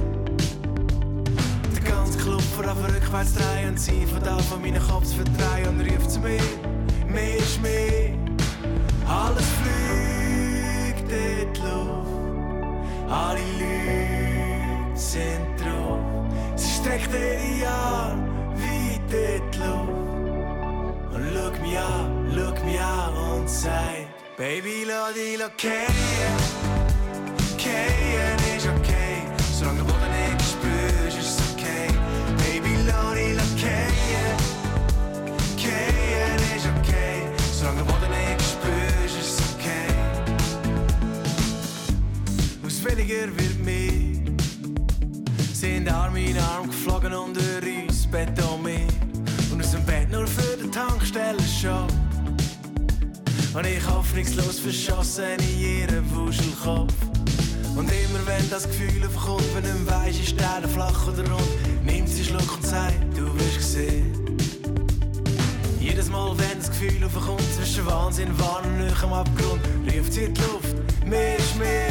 Der 1.72 1.92
ganze 1.92 2.18
von 2.18 2.64
der 2.64 2.74
rückwärts 2.74 3.34
drehen 3.34 3.68
und 3.70 3.80
sie 3.80 4.04
von 4.06 4.20
da 4.24 4.38
von 4.38 4.60
meinen 4.60 4.82
Kopf 4.82 5.14
verdrehen 5.14 5.68
und 5.68 5.80
ruft 5.88 6.10
zu 6.10 6.18
mir, 6.18 6.40
mehr 7.06 7.36
ist 7.36 7.62
mehr. 7.62 8.12
Alles 9.06 9.46
fliegt 9.62 11.12
in 11.12 11.52
die 11.52 11.60
Luft, 11.60 13.08
alle 13.08 13.40
Leute 13.60 14.96
sind 14.96 15.60
drauf. 15.60 16.00
Sie 16.56 16.70
streckt 16.70 17.10
ihre 17.14 17.70
Arme 17.70 18.28
weit 18.56 19.12
in 19.12 19.50
die 19.52 19.58
Luft 19.58 21.14
und 21.14 21.22
schaut 21.32 21.62
mich 21.62 21.78
an, 21.78 22.15
schaut 22.36 22.64
mich 22.64 22.80
an 22.80 23.14
und 23.14 23.48
sagt, 23.48 24.36
Baby, 24.36 24.84
lass 24.86 25.14
dich 25.14 25.38
gehen, 25.56 26.36
gehen 27.56 28.56
ist 28.56 28.66
okay, 28.66 29.22
solange 29.58 29.78
du 29.78 29.84
Boden 29.84 30.12
nicht 30.12 30.42
spürst, 30.42 31.18
ist 31.18 31.38
es 31.38 31.52
okay. 31.52 31.88
Baby, 32.36 32.76
lass 32.86 33.14
dich 33.14 33.62
gehen, 33.62 34.36
gehen 35.56 36.56
ist 36.56 36.68
okay, 36.78 37.22
solange 37.52 37.78
du 37.78 37.84
Boden 37.86 38.10
nicht 38.10 38.42
spürst, 38.42 39.16
ist 39.18 39.40
es 39.40 39.54
okay. 39.54 39.88
Aus 42.66 42.84
weniger 42.84 43.26
wird 43.38 43.64
mehr, 43.64 44.34
sind 45.54 45.90
Arm 45.90 46.16
in 46.16 46.38
Arm 46.38 46.66
geflogen 46.66 47.14
unter 47.14 47.40
uns, 47.62 48.06
Bett 48.06 48.30
um 48.52 48.62
mich. 48.62 48.86
Und 49.50 49.62
aus 49.62 49.70
dem 49.70 49.84
Bett 49.84 50.10
nur 50.10 50.26
für 50.26 50.56
den 50.58 50.70
Tankstellen-Shop. 50.70 52.05
Und 53.56 53.66
ich 53.66 53.88
hoffnungslos 53.88 54.58
verschossen 54.58 55.24
in 55.38 55.60
ihren 55.60 56.14
Wuschelkopf. 56.14 56.92
Und 57.74 57.90
immer 57.90 58.26
wenn 58.26 58.50
das 58.50 58.64
Gefühl 58.64 59.02
aufkommt, 59.06 59.46
wenn 59.54 59.62
du 59.62 59.90
weisst, 59.90 60.20
ist 60.20 60.38
der 60.38 60.68
flach 60.68 61.08
oder 61.08 61.26
rund, 61.30 61.82
nimmt 61.82 62.06
sie 62.06 62.22
Schluck 62.22 62.54
und 62.54 62.66
sagt, 62.66 63.16
du 63.16 63.24
wirst 63.34 63.56
gesehen. 63.56 64.12
Jedes 65.80 66.10
Mal, 66.10 66.36
wenn 66.36 66.58
das 66.58 66.68
Gefühl 66.68 67.02
aufkommt, 67.02 67.40
zwischen 67.56 67.86
Wahnsinn, 67.86 68.28
Wahn 68.38 68.78
und 68.78 69.02
am 69.02 69.12
Abgrund, 69.14 69.62
ruft 69.86 70.12
sie 70.12 70.30
die 70.30 70.40
Luft, 70.42 71.06
mehr 71.06 71.38
ist 71.38 71.56
mehr. 71.56 71.85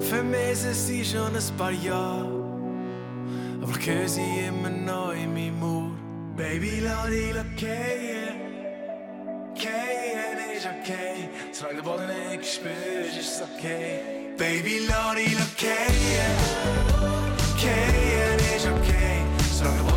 Vermisse 0.00 0.74
sie 0.74 1.04
schon 1.04 1.34
ein 1.34 1.56
paar 1.56 1.72
Jahre. 1.72 2.44
Aber 3.62 3.78
ich 3.78 3.86
höre 3.86 4.08
sie 4.08 4.40
immer 4.48 4.70
noch 4.70 5.12
in 5.12 5.32
meinem 5.32 5.62
Ohr. 5.62 5.90
Baby, 6.36 6.80
lass 6.82 7.08
dich 7.08 7.34
gehen. 7.56 8.36
Gehen 9.54 10.38
ist 10.56 10.66
okay. 10.66 11.28
Solange 11.52 11.76
der 11.76 11.82
Boden 11.82 12.06
nicht 12.30 12.46
spürst, 12.46 13.18
ist 13.18 13.36
es 13.36 13.42
okay. 13.42 14.00
Baby, 14.36 14.86
lass 14.88 15.14
dich 15.16 15.56
gehen. 15.56 16.36
Gehen 17.58 18.56
ist 18.56 18.66
okay. 18.66 19.22
Solange 19.52 19.82
der 19.82 19.95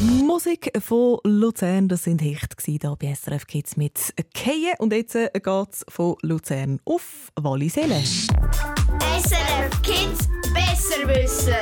Musik 0.00 0.70
von 0.78 1.18
Luzern, 1.24 1.88
das 1.88 2.04
sind 2.04 2.22
Hecht 2.22 2.56
gsi 2.56 2.78
da 2.78 2.94
bei 2.94 3.12
SRF 3.12 3.48
Kids 3.48 3.76
mit 3.76 4.14
Keien 4.32 4.74
und 4.78 4.92
jetzt 4.92 5.16
äh, 5.16 5.28
geht's 5.34 5.84
von 5.88 6.14
Luzern 6.22 6.78
auf 6.84 7.32
Walliselle. 7.34 7.96
SRF 7.96 9.82
Kids 9.82 10.28
besser 10.54 11.08
wissen. 11.08 11.56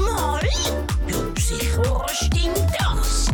Mal, 0.00 0.42
du 1.08 1.32
was 1.82 2.16
stimmt 2.16 2.68
das? 2.78 3.32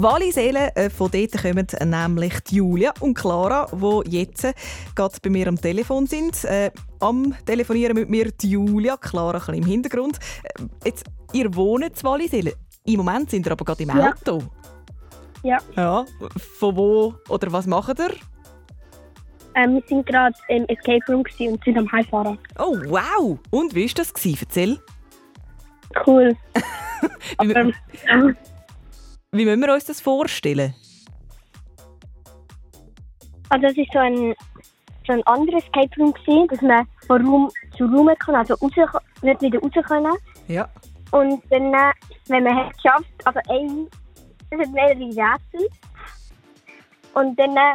Walliselle, 0.00 0.74
äh, 0.74 0.88
von 0.88 1.10
dort 1.10 1.42
kommen 1.42 1.66
nämlich 1.84 2.32
Julia 2.50 2.94
und 3.00 3.12
Clara, 3.12 3.66
die 3.70 4.16
jetzt 4.16 4.44
äh, 4.44 4.54
gerade 4.94 5.16
bei 5.20 5.28
mir 5.28 5.48
am 5.48 5.60
Telefon 5.60 6.06
sind. 6.06 6.42
Äh, 6.44 6.70
am 7.00 7.34
Telefonieren 7.44 7.96
mit 7.96 8.08
mir 8.08 8.30
die 8.30 8.52
Julia, 8.52 8.96
Clara 8.96 9.32
ein 9.32 9.40
bisschen 9.40 9.54
im 9.56 9.66
Hintergrund. 9.66 10.18
Äh, 10.44 10.62
jetzt, 10.86 11.04
ihr 11.34 11.54
wohnt 11.54 11.84
in 11.84 12.02
Walliselle. 12.02 12.54
Im 12.84 12.96
Moment 12.96 13.30
sind 13.30 13.46
ihr 13.46 13.52
aber 13.52 13.64
gerade 13.64 13.82
im. 13.82 13.90
Auto. 13.90 14.42
Ja, 15.42 15.58
Ja. 15.76 16.04
Von 16.58 16.76
wo 16.76 17.14
oder 17.28 17.52
was 17.52 17.66
macht 17.66 17.98
ihr? 17.98 18.10
ähm, 19.54 19.74
wir 19.74 19.82
sind 19.86 20.06
gerade 20.06 20.34
im 20.48 20.64
Escape 20.66 21.00
Room 21.08 21.24
und 21.52 21.64
sind 21.64 21.76
am 21.78 21.90
Heimfahren. 21.92 22.38
Oh, 22.58 22.76
wow! 22.86 23.38
Und 23.50 23.74
wie 23.74 23.86
war 23.86 23.94
das? 23.96 24.14
Gewesen? 24.14 24.38
Erzähl. 24.40 24.80
Cool. 26.06 26.34
Wie, 27.42 27.52
Ähm, 27.52 27.74
wie 29.32 29.44
müssen 29.44 29.60
wir 29.60 29.74
uns 29.74 29.84
das 29.84 30.00
vorstellen? 30.00 30.74
Also 33.48 33.66
es 33.66 33.76
ist 33.76 33.92
so 33.92 33.98
ein, 33.98 34.34
so 35.06 35.12
ein 35.12 35.22
anderes 35.24 35.64
Escape 35.64 35.90
Room 35.98 36.14
gewesen, 36.14 36.48
dass 36.48 36.62
man 36.62 36.86
von 37.06 37.26
Raum 37.26 37.50
zu 37.76 37.84
Raum 37.84 38.08
kann, 38.18 38.36
also 38.36 38.54
raus, 38.54 38.72
nicht 39.20 39.42
wieder 39.42 39.58
raus 39.58 39.72
können. 39.86 40.12
Ja. 40.48 40.68
Und 41.12 41.42
dann, 41.50 41.72
wenn 42.26 42.42
man 42.42 42.68
es 42.68 42.76
geschafft, 42.76 43.12
also 43.24 43.38
ein, 43.48 43.86
es 44.50 44.58
hat 44.58 44.72
mehrere 44.72 44.98
Rätsel. 44.98 45.68
Und 47.14 47.38
dann 47.38 47.56
äh, 47.56 47.74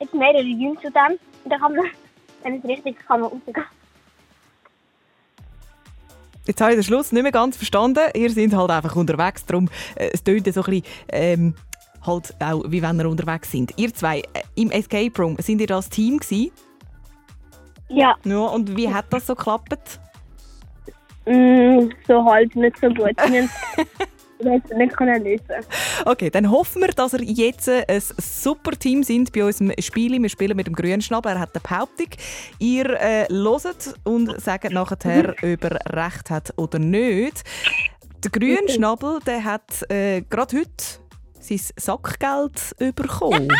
hat 0.00 0.14
mehrere 0.14 0.42
Räume 0.42 0.76
zu 0.80 0.90
dem. 0.90 1.18
Und 1.44 1.50
dann 1.50 1.60
kann 1.60 1.76
man, 1.76 1.86
wenn 2.42 2.58
es 2.58 2.64
richtig 2.64 2.98
ist, 2.98 3.06
kann 3.06 3.20
man 3.20 3.30
rausgehen. 3.30 3.64
Jetzt 6.46 6.60
habe 6.60 6.72
ich 6.72 6.76
den 6.78 6.84
Schluss 6.84 7.12
nicht 7.12 7.22
mehr 7.22 7.32
ganz 7.32 7.56
verstanden. 7.56 8.04
Ihr 8.14 8.30
seid 8.30 8.54
halt 8.54 8.70
einfach 8.70 8.96
unterwegs, 8.96 9.44
darum 9.44 9.68
äh, 9.96 10.10
es 10.12 10.22
tönt 10.22 10.52
so 10.52 10.62
ein 10.62 10.64
bisschen, 10.64 10.84
ähm, 11.08 11.54
halt 12.06 12.34
auch, 12.40 12.64
wie 12.68 12.80
wenn 12.80 13.00
ihr 13.00 13.08
unterwegs 13.08 13.50
sind. 13.50 13.74
Ihr 13.76 13.92
zwei 13.92 14.20
äh, 14.20 14.42
im 14.54 14.70
Escape 14.70 15.12
Room, 15.20 15.36
sind 15.40 15.60
ihr 15.60 15.66
das 15.66 15.88
Team 15.88 16.18
gewesen? 16.18 16.52
Ja. 17.88 18.14
Ja, 18.24 18.38
und 18.38 18.76
wie 18.76 18.92
hat 18.92 19.06
das 19.10 19.26
so 19.26 19.34
geklappt? 19.34 20.00
Mm, 21.26 21.90
so 22.06 22.24
halb, 22.24 22.54
nicht 22.54 22.78
so 22.80 22.88
gut. 22.88 23.16
Nicht 24.38 24.96
können 24.96 25.24
lösen. 25.24 25.66
Okay, 26.04 26.28
dann 26.28 26.50
hoffen 26.50 26.82
wir, 26.82 26.88
dass 26.88 27.14
ihr 27.14 27.20
jetzt 27.20 27.70
ein 27.70 28.02
super 28.18 28.72
Team 28.72 29.02
sind 29.02 29.32
bei 29.32 29.42
unserem 29.42 29.72
Spiel. 29.80 30.20
Wir 30.20 30.28
spielen 30.28 30.56
mit 30.56 30.66
dem 30.66 30.74
Grünschnabel. 30.74 31.32
Er 31.32 31.40
hat 31.40 31.54
eine 31.54 31.62
Behauptung. 31.62 32.08
Ihr 32.58 32.84
äh, 33.00 33.26
hört 33.30 33.94
und 34.04 34.38
sagt 34.40 34.70
nachher, 34.70 35.30
ob 35.30 35.64
er 35.64 35.78
recht 35.90 36.30
hat 36.30 36.52
oder 36.56 36.78
nicht. 36.78 37.44
Der 38.22 38.30
Grünschnabel 38.30 39.20
der 39.26 39.44
hat 39.44 39.90
äh, 39.90 40.22
gerade 40.22 40.58
heute 40.58 41.05
sein 41.46 41.60
Sackgeld 41.76 42.76
bekommen. 42.94 43.52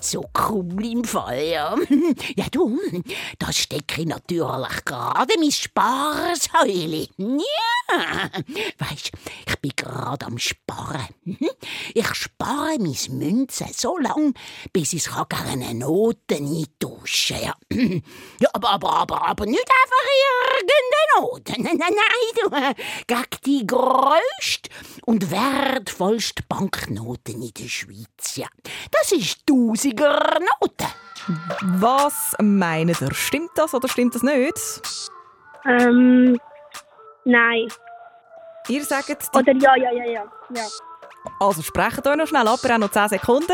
So 0.00 0.24
cool 0.48 0.84
im 0.84 1.04
Fall, 1.04 1.42
ja. 1.42 1.74
Ja, 2.36 2.44
du, 2.50 2.78
da 3.38 3.52
stecke 3.52 4.02
ich 4.02 4.06
natürlich 4.06 4.84
gerade 4.84 5.34
mein 5.38 5.50
Sparsäule. 5.50 7.08
Ja, 7.16 7.73
weisst, 8.78 9.12
ich 9.46 9.58
bin 9.60 9.72
gerade 9.76 10.26
am 10.26 10.38
Sparen. 10.38 11.08
Mhm. 11.24 11.50
Ich 11.94 12.14
spare 12.14 12.78
meine 12.78 12.96
Münzen 13.10 13.68
so 13.72 13.98
lang, 13.98 14.34
bis 14.72 14.92
ich 14.92 15.04
kann 15.04 15.46
eine 15.48 15.74
Note 15.74 16.36
eintauschen 16.36 17.36
ja. 17.40 17.54
ja, 18.40 18.48
aber, 18.52 18.70
aber, 18.70 18.92
aber, 18.92 19.28
aber 19.28 19.46
nicht 19.46 19.60
einfach 19.60 20.04
irgendeine 20.58 21.20
Note. 21.20 21.52
Nein, 21.62 21.76
nein, 21.78 21.94
nein, 21.94 22.74
du, 22.74 22.74
gegen 23.06 23.24
die 23.44 23.66
grösste 23.66 24.70
und 25.06 25.30
wertvollste 25.30 26.42
Banknote 26.48 27.32
in 27.32 27.52
der 27.52 27.68
Schweiz, 27.68 28.36
ja. 28.36 28.48
Das 28.90 29.12
ist 29.12 29.46
Tausiger 29.46 30.38
Note. 30.60 30.86
Was 31.62 32.34
meint 32.40 33.00
ihr? 33.00 33.14
Stimmt 33.14 33.50
das 33.54 33.74
oder 33.74 33.88
stimmt 33.88 34.14
das 34.14 34.22
nicht? 34.22 35.10
Ähm, 35.64 36.38
nein. 37.24 37.68
Ihr 38.68 38.84
sagt 38.84 39.08
die... 39.08 39.38
Oder 39.38 39.52
ja, 39.52 39.76
ja, 39.76 39.92
ja, 39.92 40.04
ja. 40.04 40.24
ja. 40.50 40.66
Also 41.40 41.62
sprecht 41.62 42.06
euch 42.06 42.16
noch 42.16 42.26
schnell 42.26 42.46
ab, 42.48 42.60
ihr 42.62 42.70
habt 42.70 42.80
noch 42.80 42.90
10 42.90 43.08
Sekunden. 43.08 43.52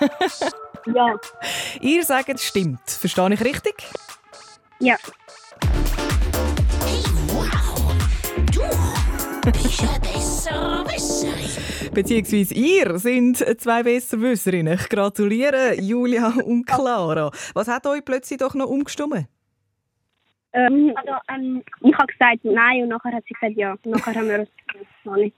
ja. 0.94 1.14
Ihr 1.80 2.04
sagt, 2.04 2.28
es 2.28 2.44
stimmt. 2.44 2.90
Verstehe 2.90 3.32
ich 3.32 3.44
richtig? 3.44 3.74
Ja. 4.78 4.96
Bist 9.52 9.82
ein 9.82 10.00
Besserwisserin. 10.00 11.92
Beziehungsweise 11.94 12.54
ihr 12.54 12.98
sind 12.98 13.38
zwei 13.60 13.82
Besserwisserinnen. 13.82 14.74
Ich 14.74 14.88
gratuliere 14.88 15.80
Julia 15.80 16.34
und 16.44 16.66
Clara. 16.66 17.30
Was 17.54 17.68
hat 17.68 17.86
euch 17.86 18.04
plötzlich 18.04 18.38
doch 18.38 18.54
noch 18.54 18.66
umgestimmt? 18.66 19.26
Ähm, 20.52 20.92
also, 20.96 21.12
ähm, 21.28 21.62
ich 21.80 21.94
habe 21.94 22.06
gesagt 22.06 22.44
nein 22.44 22.82
und 22.82 22.88
nachher 22.88 23.12
hat 23.12 23.24
sie 23.28 23.34
gesagt 23.34 23.56
ja. 23.56 23.72
Und 23.72 23.86
nachher 23.86 24.14
haben 24.14 24.28
wir 24.28 24.40
es 24.40 24.48
noch 25.04 25.16
nicht. 25.16 25.34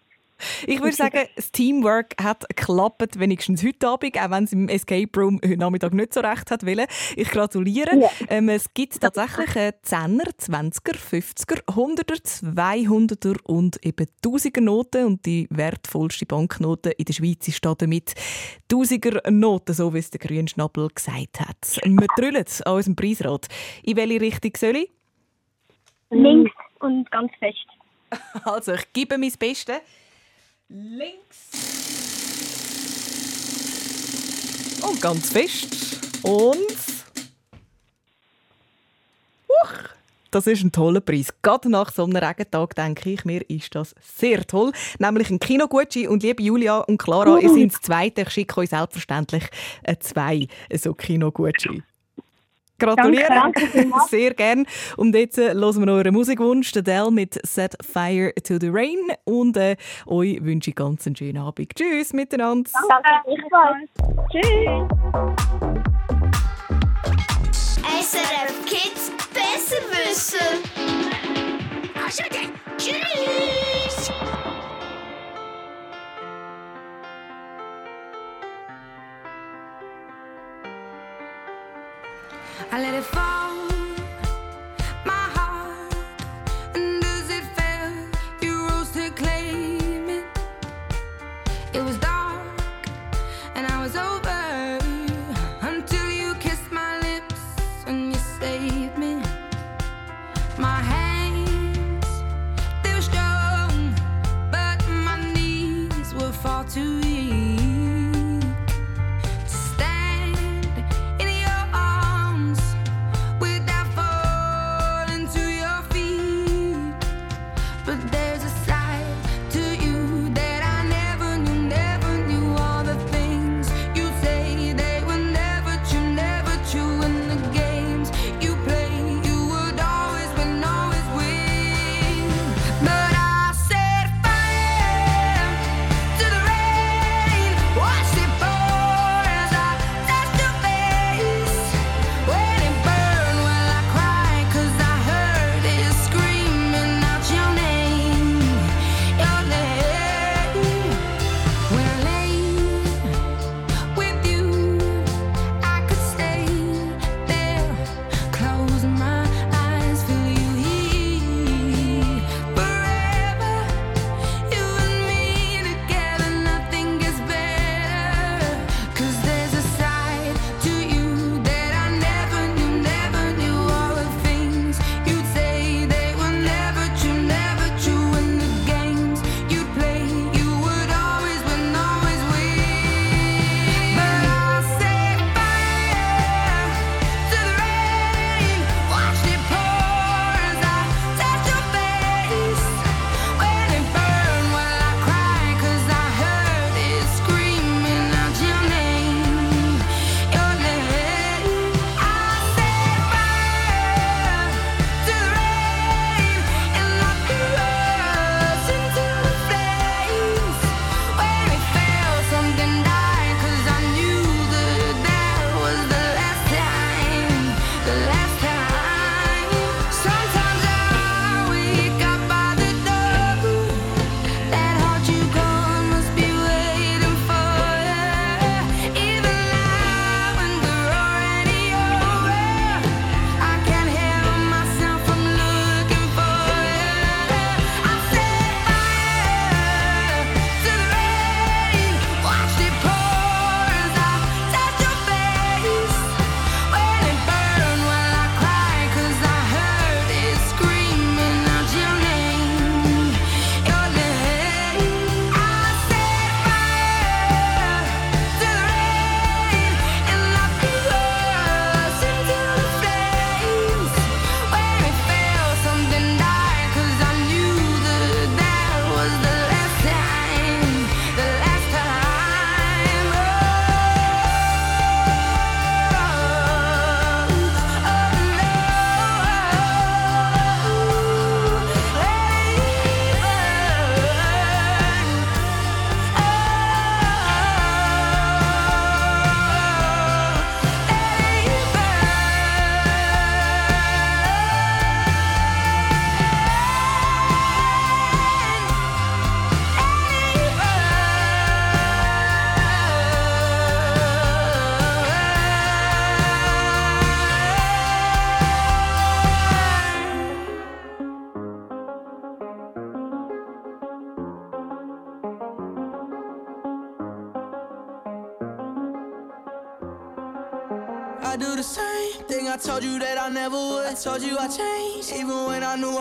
Ich 0.67 0.81
würde 0.81 0.95
sagen, 0.95 1.27
das 1.35 1.51
Teamwork 1.51 2.15
hat 2.23 2.49
geklappt, 2.49 3.19
wenigstens 3.19 3.65
heute 3.65 3.89
Abend, 3.89 4.19
auch 4.19 4.31
wenn 4.31 4.45
es 4.45 4.53
im 4.53 4.69
Escape 4.69 5.09
Room 5.17 5.41
heute 5.45 5.57
Nachmittag 5.57 5.95
nicht 5.95 6.15
so 6.15 6.21
recht 6.21 6.51
hat 6.51 6.65
wollen. 6.65 6.87
Ich 7.17 7.29
gratuliere. 7.31 7.99
Ja. 7.99 8.09
Ähm, 8.29 8.49
es 8.49 8.73
gibt 8.73 9.01
tatsächlich 9.01 9.57
äh, 9.57 9.73
10er, 9.85 10.31
20er, 10.39 10.97
50er, 10.97 11.65
100er, 11.65 12.23
200er 12.23 13.41
und 13.45 13.85
eben 13.85 14.07
1000er 14.25 14.61
Noten. 14.61 15.07
Und 15.07 15.27
die 15.27 15.49
wertvollste 15.51 16.27
Banknote 16.27 16.91
in 16.91 17.05
der 17.05 17.13
Schweiz 17.13 17.49
ist 17.49 17.65
da 17.65 17.75
damit 17.75 18.15
1000er 18.71 19.31
Noten, 19.31 19.75
so 19.75 19.93
wie 19.93 19.99
es 19.99 20.11
der 20.11 20.21
Grünschnabel 20.21 20.89
gesagt 20.95 21.41
hat. 21.41 21.81
Wir 21.85 22.07
drüllen 22.17 22.45
an 22.65 22.73
unserem 22.75 22.97
Preisrad. 22.97 23.47
In 23.83 23.97
welche 23.97 24.21
Richtung 24.21 24.53
soll 24.57 24.77
ich? 24.77 24.91
Links 26.11 26.53
und 26.81 27.11
ganz 27.11 27.33
fest. 27.39 27.67
Also, 28.45 28.73
ich 28.73 28.93
gebe 28.93 29.19
mein 29.19 29.33
Bestes. 29.39 29.81
Links. 30.69 31.51
Und 34.83 35.01
ganz 35.03 35.31
fest. 35.31 36.25
Und. 36.25 36.57
Huch, 39.49 39.73
das 40.31 40.47
ist 40.47 40.63
ein 40.63 40.73
toller 40.73 41.01
Preis. 41.01 41.35
Gerade 41.43 41.71
nach 41.71 41.91
so 41.93 42.05
einem 42.05 42.17
Regentag, 42.17 42.75
denke 42.75 43.11
ich 43.11 43.25
mir, 43.25 43.43
ist 43.51 43.75
das 43.75 43.95
sehr 44.01 44.47
toll. 44.47 44.73
Nämlich 44.99 45.31
ein 45.31 45.39
Kinogutschein. 45.39 46.09
Und 46.09 46.23
liebe 46.23 46.43
Julia 46.43 46.79
und 46.79 46.99
Clara, 46.99 47.39
ihr 47.39 47.51
seid 47.51 47.73
das 47.73 47.81
Zweite. 47.83 48.23
Ich 48.23 48.31
schicke 48.31 48.61
euch 48.61 48.71
selbstverständlich 48.71 49.45
äh, 49.83 49.97
zwei 49.99 50.47
so 50.73 50.95
Kinogutschein. 50.95 51.83
Gratuliere. 52.79 53.29
Danke, 53.29 53.69
danke. 53.73 53.99
Sehr 54.09 54.35
gern. 54.35 54.67
Und 54.97 55.15
jetzt 55.15 55.39
äh, 55.39 55.55
hören 55.55 55.79
wir 55.79 55.87
noch 55.87 55.95
euren 55.95 56.15
Musikwunsch, 56.15 56.73
Dell 56.73 57.11
mit 57.11 57.39
Set 57.47 57.77
Fire 57.83 58.33
to 58.43 58.59
the 58.61 58.69
Rain. 58.71 59.13
Und 59.25 59.57
äh, 59.57 59.77
euch 60.07 60.43
wünsche 60.43 60.71
ich 60.71 60.77
ganz 60.77 61.07
einen 61.07 61.17
schönen 61.17 61.39
Abend. 61.39 61.75
Tschüss 61.75 62.13
miteinander. 62.13 62.71
Danke, 62.89 63.11
ich 63.27 63.41
Tschüss. 64.31 65.09
SRF 68.01 68.65
Kids 68.65 69.13
Besserwisser. 69.33 70.39
Also 72.05 72.23
dann, 72.31 72.77
tschüss. 72.77 73.58
I 82.71 82.83
let 82.83 82.95
it 82.95 83.05
fall, 83.05 83.38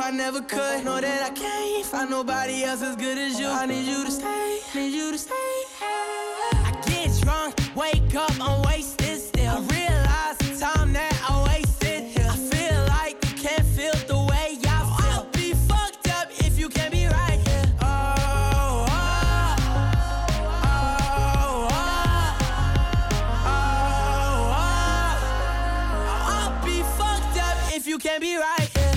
I 0.07 0.11
never 0.11 0.39
could. 0.39 0.85
Know 0.85 1.01
that 1.01 1.21
I 1.21 1.29
can't 1.31 1.85
find 1.85 2.09
nobody 2.09 2.63
else 2.63 2.81
as 2.81 2.95
good 2.95 3.17
as 3.17 3.37
you. 3.37 3.49
I 3.49 3.65
need 3.65 3.85
you 3.85 4.05
to 4.05 4.11
stay, 4.11 4.61
need 4.73 4.93
you 4.93 5.11
to 5.11 5.17
stay. 5.17 5.33
I 5.81 6.71
get 6.87 7.11
drunk, 7.21 7.59
wake 7.75 8.15
up, 8.15 8.31
I'm 8.39 8.61
wasted 8.61 9.19
still. 9.19 9.57
I 9.57 9.59
realize 9.59 10.37
the 10.37 10.55
time 10.57 10.93
that 10.93 11.13
I 11.29 11.43
wasted 11.49 12.03
here. 12.05 12.25
I 12.25 12.37
feel 12.37 12.85
like 12.87 13.21
you 13.25 13.35
can't 13.35 13.65
feel 13.65 13.91
the 14.07 14.17
way 14.31 14.57
I 14.63 14.79
feel. 14.97 15.11
I'll 15.11 15.25
be 15.33 15.51
fucked 15.67 16.07
up 16.07 16.29
if 16.39 16.57
you 16.57 16.69
can't 16.69 16.93
be 16.93 17.07
right 17.07 17.45
here. 17.45 17.65
Oh, 17.81 18.85
oh, 18.89 19.57
oh, 20.63 21.67
oh, 23.43 23.59
oh. 24.55 24.63
I'll 26.31 26.63
be 26.63 26.81
fucked 26.95 27.37
up 27.41 27.57
if 27.75 27.85
you 27.85 27.97
can't 27.97 28.21
be 28.21 28.37
right 28.37 28.69
here. 28.73 28.96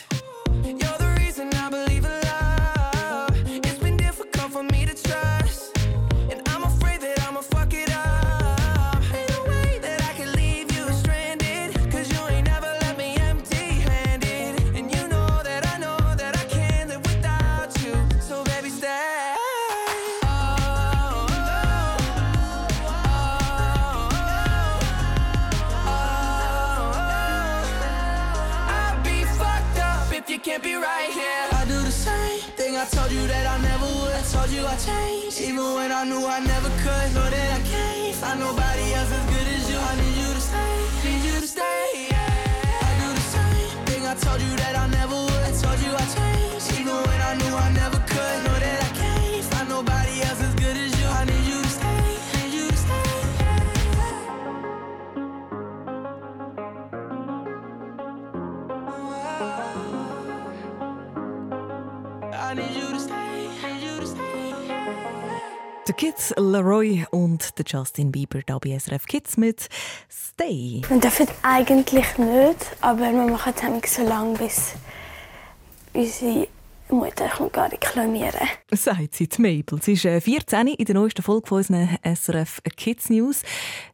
I 35.93 36.05
knew 36.05 36.25
I 36.25 36.39
never 36.39 36.69
could. 36.83 37.13
Know 37.13 37.29
that 37.29 37.59
I 37.59 37.61
can't 37.69 38.15
find 38.15 38.39
nobody 38.39 38.70
Kids 66.01 66.33
Leroy 66.35 67.05
und 67.11 67.59
der 67.59 67.65
Justin 67.67 68.11
Bieber 68.11 68.39
da 68.47 68.57
bei 68.57 68.75
SRF 68.75 69.05
Kids 69.05 69.37
mit 69.37 69.69
Stay. 70.09 70.81
Wir 70.87 70.99
dürfen 70.99 71.27
eigentlich 71.43 72.17
nicht, 72.17 72.57
aber 72.81 73.11
wir 73.11 73.27
machen 73.27 73.53
es 73.83 73.93
so 73.93 74.01
lange, 74.01 74.35
bis 74.35 74.73
unsere 75.93 76.47
Mutter 76.95 77.27
kommt 77.29 77.53
gar 77.53 77.71
reklamieren. 77.71 78.47
Sagt 78.71 79.15
sie, 79.15 79.27
die 79.27 79.41
Mabel. 79.41 79.81
Sie 79.81 79.93
ist 79.93 80.05
äh, 80.05 80.19
14 80.19 80.67
in 80.67 80.85
der 80.85 80.95
neuesten 80.95 81.21
Folge 81.21 81.47
von 81.47 81.59
unseren 81.59 81.97
SRF 82.03 82.61
Kids 82.75 83.09
News. 83.09 83.43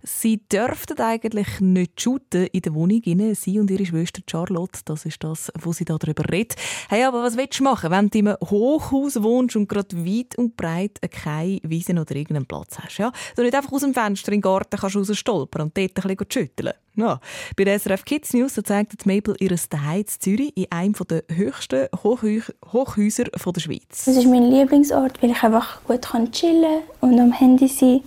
Sie 0.04 0.42
dürften 0.48 1.00
eigentlich 1.00 1.60
nicht 1.60 2.02
shooten 2.02 2.48
in 2.48 2.62
der 2.62 2.74
Wohnung. 2.74 3.02
Rein. 3.06 3.36
Sie 3.36 3.60
und 3.60 3.70
ihre 3.70 3.86
Schwester 3.86 4.22
Charlotte, 4.30 4.82
das 4.86 5.06
ist 5.06 5.24
das, 5.24 5.52
wo 5.60 5.74
sie 5.74 5.86
da 5.86 5.98
darüber 5.98 6.24
redet. 6.32 6.56
Hey, 6.90 7.04
aber 7.04 7.24
was 7.24 7.38
willst 7.38 7.60
du 7.60 7.64
machen, 7.64 7.92
wenn 7.92 8.10
du 8.10 8.20
in 8.20 8.28
einem 8.28 8.38
Hochhaus 8.42 9.22
wohnst 9.22 9.56
und 9.56 9.70
gerade 9.70 9.96
weit 10.06 10.38
und 10.38 10.58
breit 10.58 11.00
keine 11.12 11.60
Wiese 11.64 11.94
oder 11.94 12.16
irgendeinen 12.16 12.46
Platz 12.46 12.80
hast? 12.80 12.98
Ja? 12.98 13.12
Du 13.36 13.44
nicht 13.44 13.56
einfach 13.56 13.72
aus 13.72 13.82
dem 13.82 13.94
Fenster 13.94 14.32
in 14.32 14.38
den 14.38 14.42
Garten 14.42 14.78
kannst 14.78 14.96
rausstolpern 14.96 15.64
und 15.64 15.78
dort 15.78 15.98
ein 15.98 16.16
bisschen 16.16 16.32
schütteln. 16.32 16.74
Ja. 16.98 17.20
Bei 17.56 17.64
der 17.64 17.78
SRF 17.78 18.06
Kids 18.06 18.34
News 18.34 18.56
zeigt 18.56 19.06
Mabel 19.06 19.36
ihr 19.40 19.56
Zuhause 19.56 20.00
in 20.00 20.08
Zürich 20.08 20.58
in 20.58 20.72
einem 20.72 20.96
der 21.08 21.24
höchsten 21.32 21.88
Hochhäu 22.04 22.42
Hochhäuser 22.88 23.26
von 23.36 23.54
der 23.54 23.62
Schweiz. 23.62 24.06
Das 24.06 24.16
ist 24.16 24.26
mein 24.26 24.44
Lieblingsort, 24.44 25.22
weil 25.22 25.32
ich 25.32 25.44
einfach 25.44 25.84
gut 25.84 26.02
kann 26.04 26.32
chillen 26.32 26.82
und 27.02 27.20
am 27.20 27.32
Handy 27.32 27.68
sein 27.68 28.02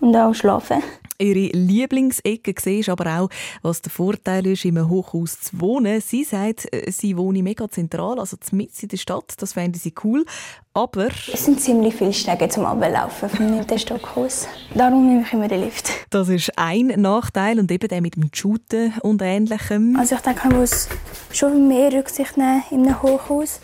und 0.00 0.16
auch 0.16 0.34
schlafen. 0.34 0.82
Ihre 1.16 1.56
Lieblingsecke 1.56 2.52
ist 2.76 2.88
aber 2.88 3.20
auch, 3.20 3.28
was 3.62 3.80
der 3.80 3.92
Vorteil 3.92 4.48
ist, 4.48 4.64
in 4.64 4.76
einem 4.76 4.90
Hochhaus 4.90 5.40
zu 5.40 5.60
wohnen. 5.60 6.00
Sie 6.00 6.24
sagt, 6.24 6.66
äh, 6.74 6.90
sie 6.90 7.16
wohne 7.16 7.40
mega 7.40 7.70
zentral, 7.70 8.18
also 8.18 8.36
mitten 8.50 8.74
in 8.82 8.88
der 8.88 8.96
Stadt. 8.96 9.32
Das 9.38 9.52
fände 9.52 9.78
sie 9.78 9.94
cool. 10.02 10.24
Aber 10.72 11.06
Es 11.32 11.44
sind 11.44 11.60
ziemlich 11.60 11.94
viele 11.94 12.12
Stege 12.12 12.48
zum 12.48 12.66
Ablaufen 12.66 13.28
vom 13.28 13.46
9. 13.46 13.78
Stockhaus. 13.78 14.48
Darum 14.74 15.06
nehme 15.06 15.22
ich 15.22 15.32
immer 15.32 15.46
den 15.46 15.60
Lift. 15.60 15.88
das 16.10 16.28
ist 16.28 16.50
ein 16.58 16.88
Nachteil 16.96 17.60
und 17.60 17.70
eben 17.70 17.86
der 17.86 18.00
mit 18.00 18.16
dem 18.16 18.28
Shooten 18.32 18.92
und 19.02 19.22
Ähnlichem. 19.22 19.94
Also 19.96 20.16
ich 20.16 20.20
denke, 20.20 20.48
man 20.48 20.58
muss 20.58 20.88
schon 21.32 21.68
mehr 21.68 21.92
Rücksicht 21.92 22.36
nehmen 22.36 22.64
in 22.72 22.86
einem 22.86 23.00
Hochhaus. 23.00 23.60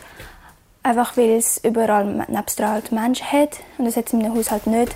Einfach 0.83 1.15
weil 1.15 1.31
es 1.31 1.59
überall 1.63 2.25
nebst 2.27 2.59
halt 2.59 2.91
Menschen 2.91 3.31
hat. 3.31 3.59
Und 3.77 3.85
das 3.85 3.97
hat 3.97 4.07
es 4.07 4.13
in 4.13 4.23
einem 4.23 4.35
Haus 4.35 4.49
halt 4.51 4.67
nicht. 4.67 4.95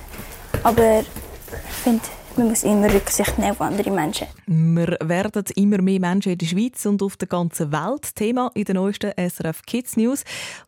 Aber 0.63 1.01
ich 1.01 1.75
finde, 1.83 2.01
man 2.37 2.49
muss 2.49 2.63
immer 2.63 2.93
Rücksicht 2.93 3.37
nehmen 3.37 3.51
auf 3.51 3.61
andere 3.61 3.91
Menschen. 3.91 4.27
Wir 4.45 4.97
werden 5.01 5.43
immer 5.55 5.81
mehr 5.81 5.99
Menschen 5.99 6.33
in 6.33 6.37
der 6.37 6.45
Schweiz 6.45 6.85
und 6.85 7.01
auf 7.01 7.15
der 7.15 7.27
ganzen 7.27 7.71
Welt. 7.71 8.13
Thema 8.15 8.51
in 8.55 8.65
der 8.65 8.75
neuesten 8.75 9.11
SRF 9.17 9.61
Kids 9.65 9.95
News. 9.95 10.23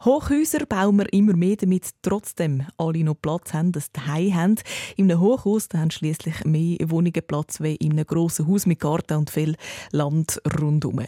Hochhäuser 0.06 0.66
bauen 0.66 0.98
wir 0.98 1.12
immer 1.12 1.36
mehr, 1.36 1.58
damit 1.58 1.90
trotzdem 2.02 2.66
alle 2.78 3.04
noch 3.04 3.20
Platz 3.22 3.54
haben, 3.54 3.74
dass 3.74 3.90
sie 3.94 4.02
Hai 4.08 4.32
haben. 4.34 4.56
In 4.96 5.12
einem 5.12 5.20
Hochhaus 5.20 5.68
haben 5.76 5.92
schliesslich 5.92 6.46
mehr 6.46 6.78
Wohnungen 6.86 7.24
Platz 7.28 7.60
wie 7.60 7.76
in 7.76 7.92
einem 7.94 8.06
grossen 8.06 8.48
Haus 8.48 8.66
mit 8.66 8.80
Garten 8.80 9.18
und 9.18 9.30
viel 9.30 9.56
Land 9.92 10.42
rundherum. 10.62 11.02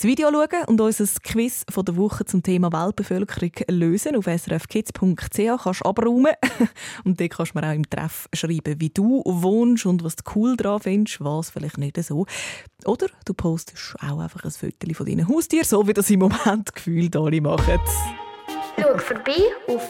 Das 0.00 0.08
Video 0.08 0.30
schauen 0.30 0.64
und 0.66 0.80
unser 0.80 1.04
Quiz 1.22 1.66
von 1.68 1.84
der 1.84 1.94
Woche 1.94 2.24
zum 2.24 2.42
Thema 2.42 2.72
Weltbevölkerung 2.72 3.52
lösen 3.68 4.16
auf 4.16 4.24
srfkids.ch 4.24 4.96
kannst 4.96 5.38
du 5.38 5.84
abräumen. 5.84 6.32
und 7.04 7.20
dort 7.20 7.30
kannst 7.30 7.54
du 7.54 7.58
mir 7.58 7.68
auch 7.68 7.74
im 7.74 7.82
Treff 7.90 8.26
schreiben, 8.32 8.80
wie 8.80 8.88
du 8.88 9.22
wohnst 9.26 9.84
und 9.84 10.02
was 10.02 10.16
du 10.16 10.22
cool 10.34 10.56
daran 10.56 10.80
findest, 10.80 11.22
was 11.22 11.50
vielleicht 11.50 11.76
nicht 11.76 12.02
so. 12.02 12.24
Oder 12.86 13.08
du 13.26 13.34
postest 13.34 13.94
auch 14.00 14.20
einfach 14.20 14.42
ein 14.42 14.50
Foto 14.50 14.94
von 14.94 15.04
deinen 15.04 15.28
Haustieren, 15.28 15.66
so 15.66 15.86
wie 15.86 15.92
das 15.92 16.08
im 16.08 16.20
Moment 16.20 16.74
gefühlt 16.74 17.14
alle 17.14 17.42
machen. 17.42 17.78
Schau 18.80 18.96
vorbei 18.96 19.36
auf 19.66 19.86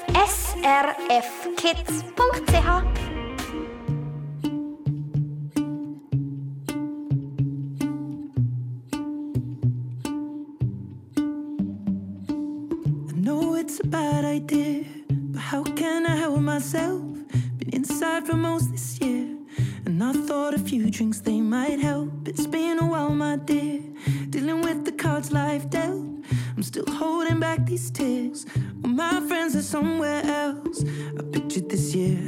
srfkids.ch. 0.58 1.60
myself? 16.60 17.00
Been 17.56 17.70
inside 17.72 18.26
for 18.26 18.36
most 18.36 18.70
this 18.70 19.00
year, 19.00 19.34
and 19.86 20.04
I 20.04 20.12
thought 20.12 20.52
a 20.52 20.58
few 20.58 20.90
drinks 20.90 21.18
they 21.18 21.40
might 21.40 21.80
help. 21.80 22.28
It's 22.28 22.46
been 22.46 22.78
a 22.78 22.86
while, 22.86 23.14
my 23.14 23.36
dear, 23.36 23.80
dealing 24.28 24.60
with 24.60 24.84
the 24.84 24.92
cards 24.92 25.32
life 25.32 25.70
dealt. 25.70 26.04
I'm 26.54 26.62
still 26.62 26.84
holding 26.86 27.40
back 27.40 27.64
these 27.64 27.90
tears. 27.90 28.44
Well, 28.82 28.92
my 28.92 29.20
friends 29.26 29.56
are 29.56 29.62
somewhere 29.62 30.22
else. 30.22 30.84
I 31.18 31.22
pictured 31.32 31.70
this 31.70 31.94
year 31.94 32.19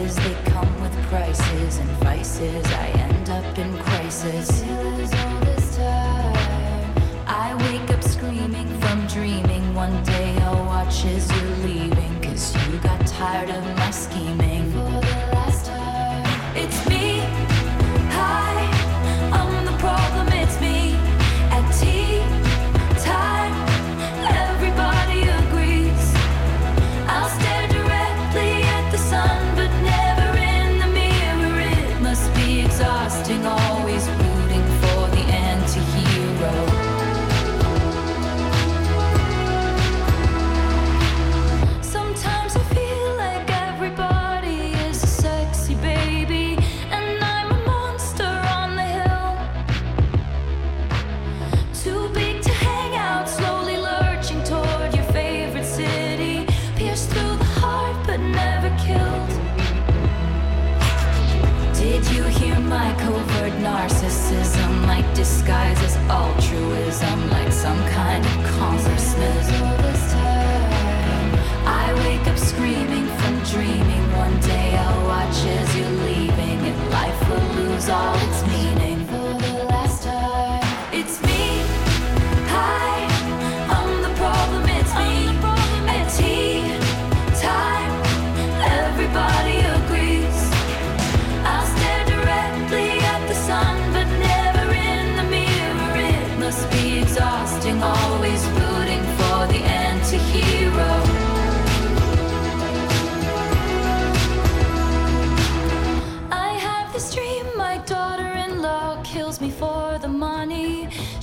prices, 0.00 0.16
they 0.16 0.50
come 0.50 0.80
with 0.80 0.92
prices 1.08 1.78
and 1.78 1.90
vices. 2.02 2.64
I 2.66 2.88
end 2.88 3.28
up 3.28 3.58
in 3.58 3.76
crisis. 3.78 5.29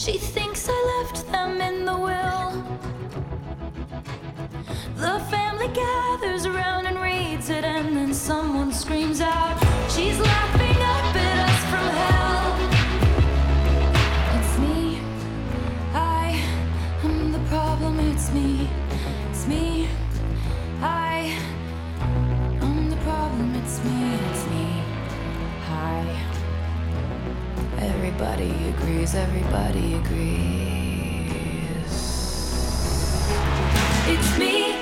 She 0.08 0.18
thinks 0.18 0.70
I 0.72 1.04
left 1.04 1.30
them 1.34 1.60
in 1.60 1.84
the 1.84 1.98
will. 1.98 2.64
The 4.96 5.20
family 5.30 5.68
gathers 5.68 6.46
around 6.46 6.86
and 6.86 6.98
reads 6.98 7.50
it, 7.50 7.66
and 7.66 7.94
then 7.94 8.14
someone 8.14 8.72
screams 8.72 9.20
out, 9.20 9.60
She's 9.92 10.18
laughing 10.18 10.78
up 10.94 11.14
at 11.14 11.38
us 11.50 11.62
from 11.72 11.88
hell. 12.00 12.48
It's 14.40 14.58
me. 14.60 15.02
I 15.94 16.42
am 17.04 17.34
the 17.34 17.44
problem. 17.50 18.00
It's 18.00 18.32
me. 18.32 18.70
It's 19.30 19.46
me. 19.46 19.90
I 20.82 21.38
am 22.62 22.90
the 22.90 22.98
problem. 23.08 23.56
It's 23.56 23.84
me. 23.84 24.16
It's 24.30 24.46
me. 24.52 24.68
Hi. 25.68 26.06
Everybody 27.78 28.57
agrees, 28.88 29.16
everybody 29.16 29.96
agrees. 29.96 31.28
It's 34.08 34.40
me. 34.40 34.77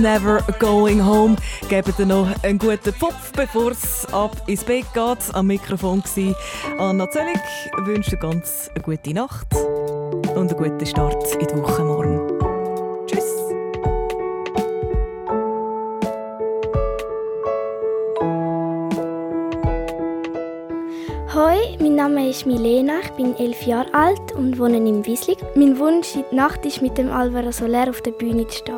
Never 0.00 0.40
Going 0.60 1.04
Home. 1.04 1.36
Geben 1.68 1.92
dir 1.98 2.06
noch 2.06 2.28
einen 2.42 2.58
guten 2.58 2.92
Pfupf, 2.92 3.32
bevor 3.32 3.72
es 3.72 4.06
ab 4.12 4.36
ins 4.46 4.62
Bett 4.62 4.86
geht. 4.94 5.34
Am 5.34 5.48
Mikrofon 5.48 6.02
war 6.04 6.88
Anna 6.88 7.10
Zöllig. 7.10 7.40
Ich 7.80 7.86
wünsche 7.86 8.10
dir 8.10 8.18
ganz 8.18 8.70
eine 8.74 8.82
gute 8.82 9.12
Nacht 9.12 9.48
und 10.34 10.36
einen 10.36 10.56
guten 10.56 10.86
Start 10.86 11.34
in 11.34 11.46
die 11.46 11.56
Woche 11.56 11.84
morgen. 11.84 12.38
Hoi, 21.34 21.76
mein 21.78 21.94
Name 21.94 22.30
ist 22.30 22.46
Milena, 22.46 23.00
ich 23.00 23.10
bin 23.10 23.36
elf 23.36 23.62
Jahre 23.62 23.92
alt 23.94 24.32
und 24.34 24.58
wohne 24.58 24.78
in 24.78 25.06
Wieslig. 25.06 25.38
Mein 25.54 25.78
Wunsch 25.78 26.16
in 26.16 26.24
der 26.30 26.34
Nacht 26.34 26.66
ist, 26.66 26.82
mit 26.82 26.98
dem 26.98 27.12
Alvaro 27.12 27.52
Soler 27.52 27.88
auf 27.90 28.00
der 28.00 28.12
Bühne 28.12 28.46
zu 28.48 28.58
stehen. 28.58 28.77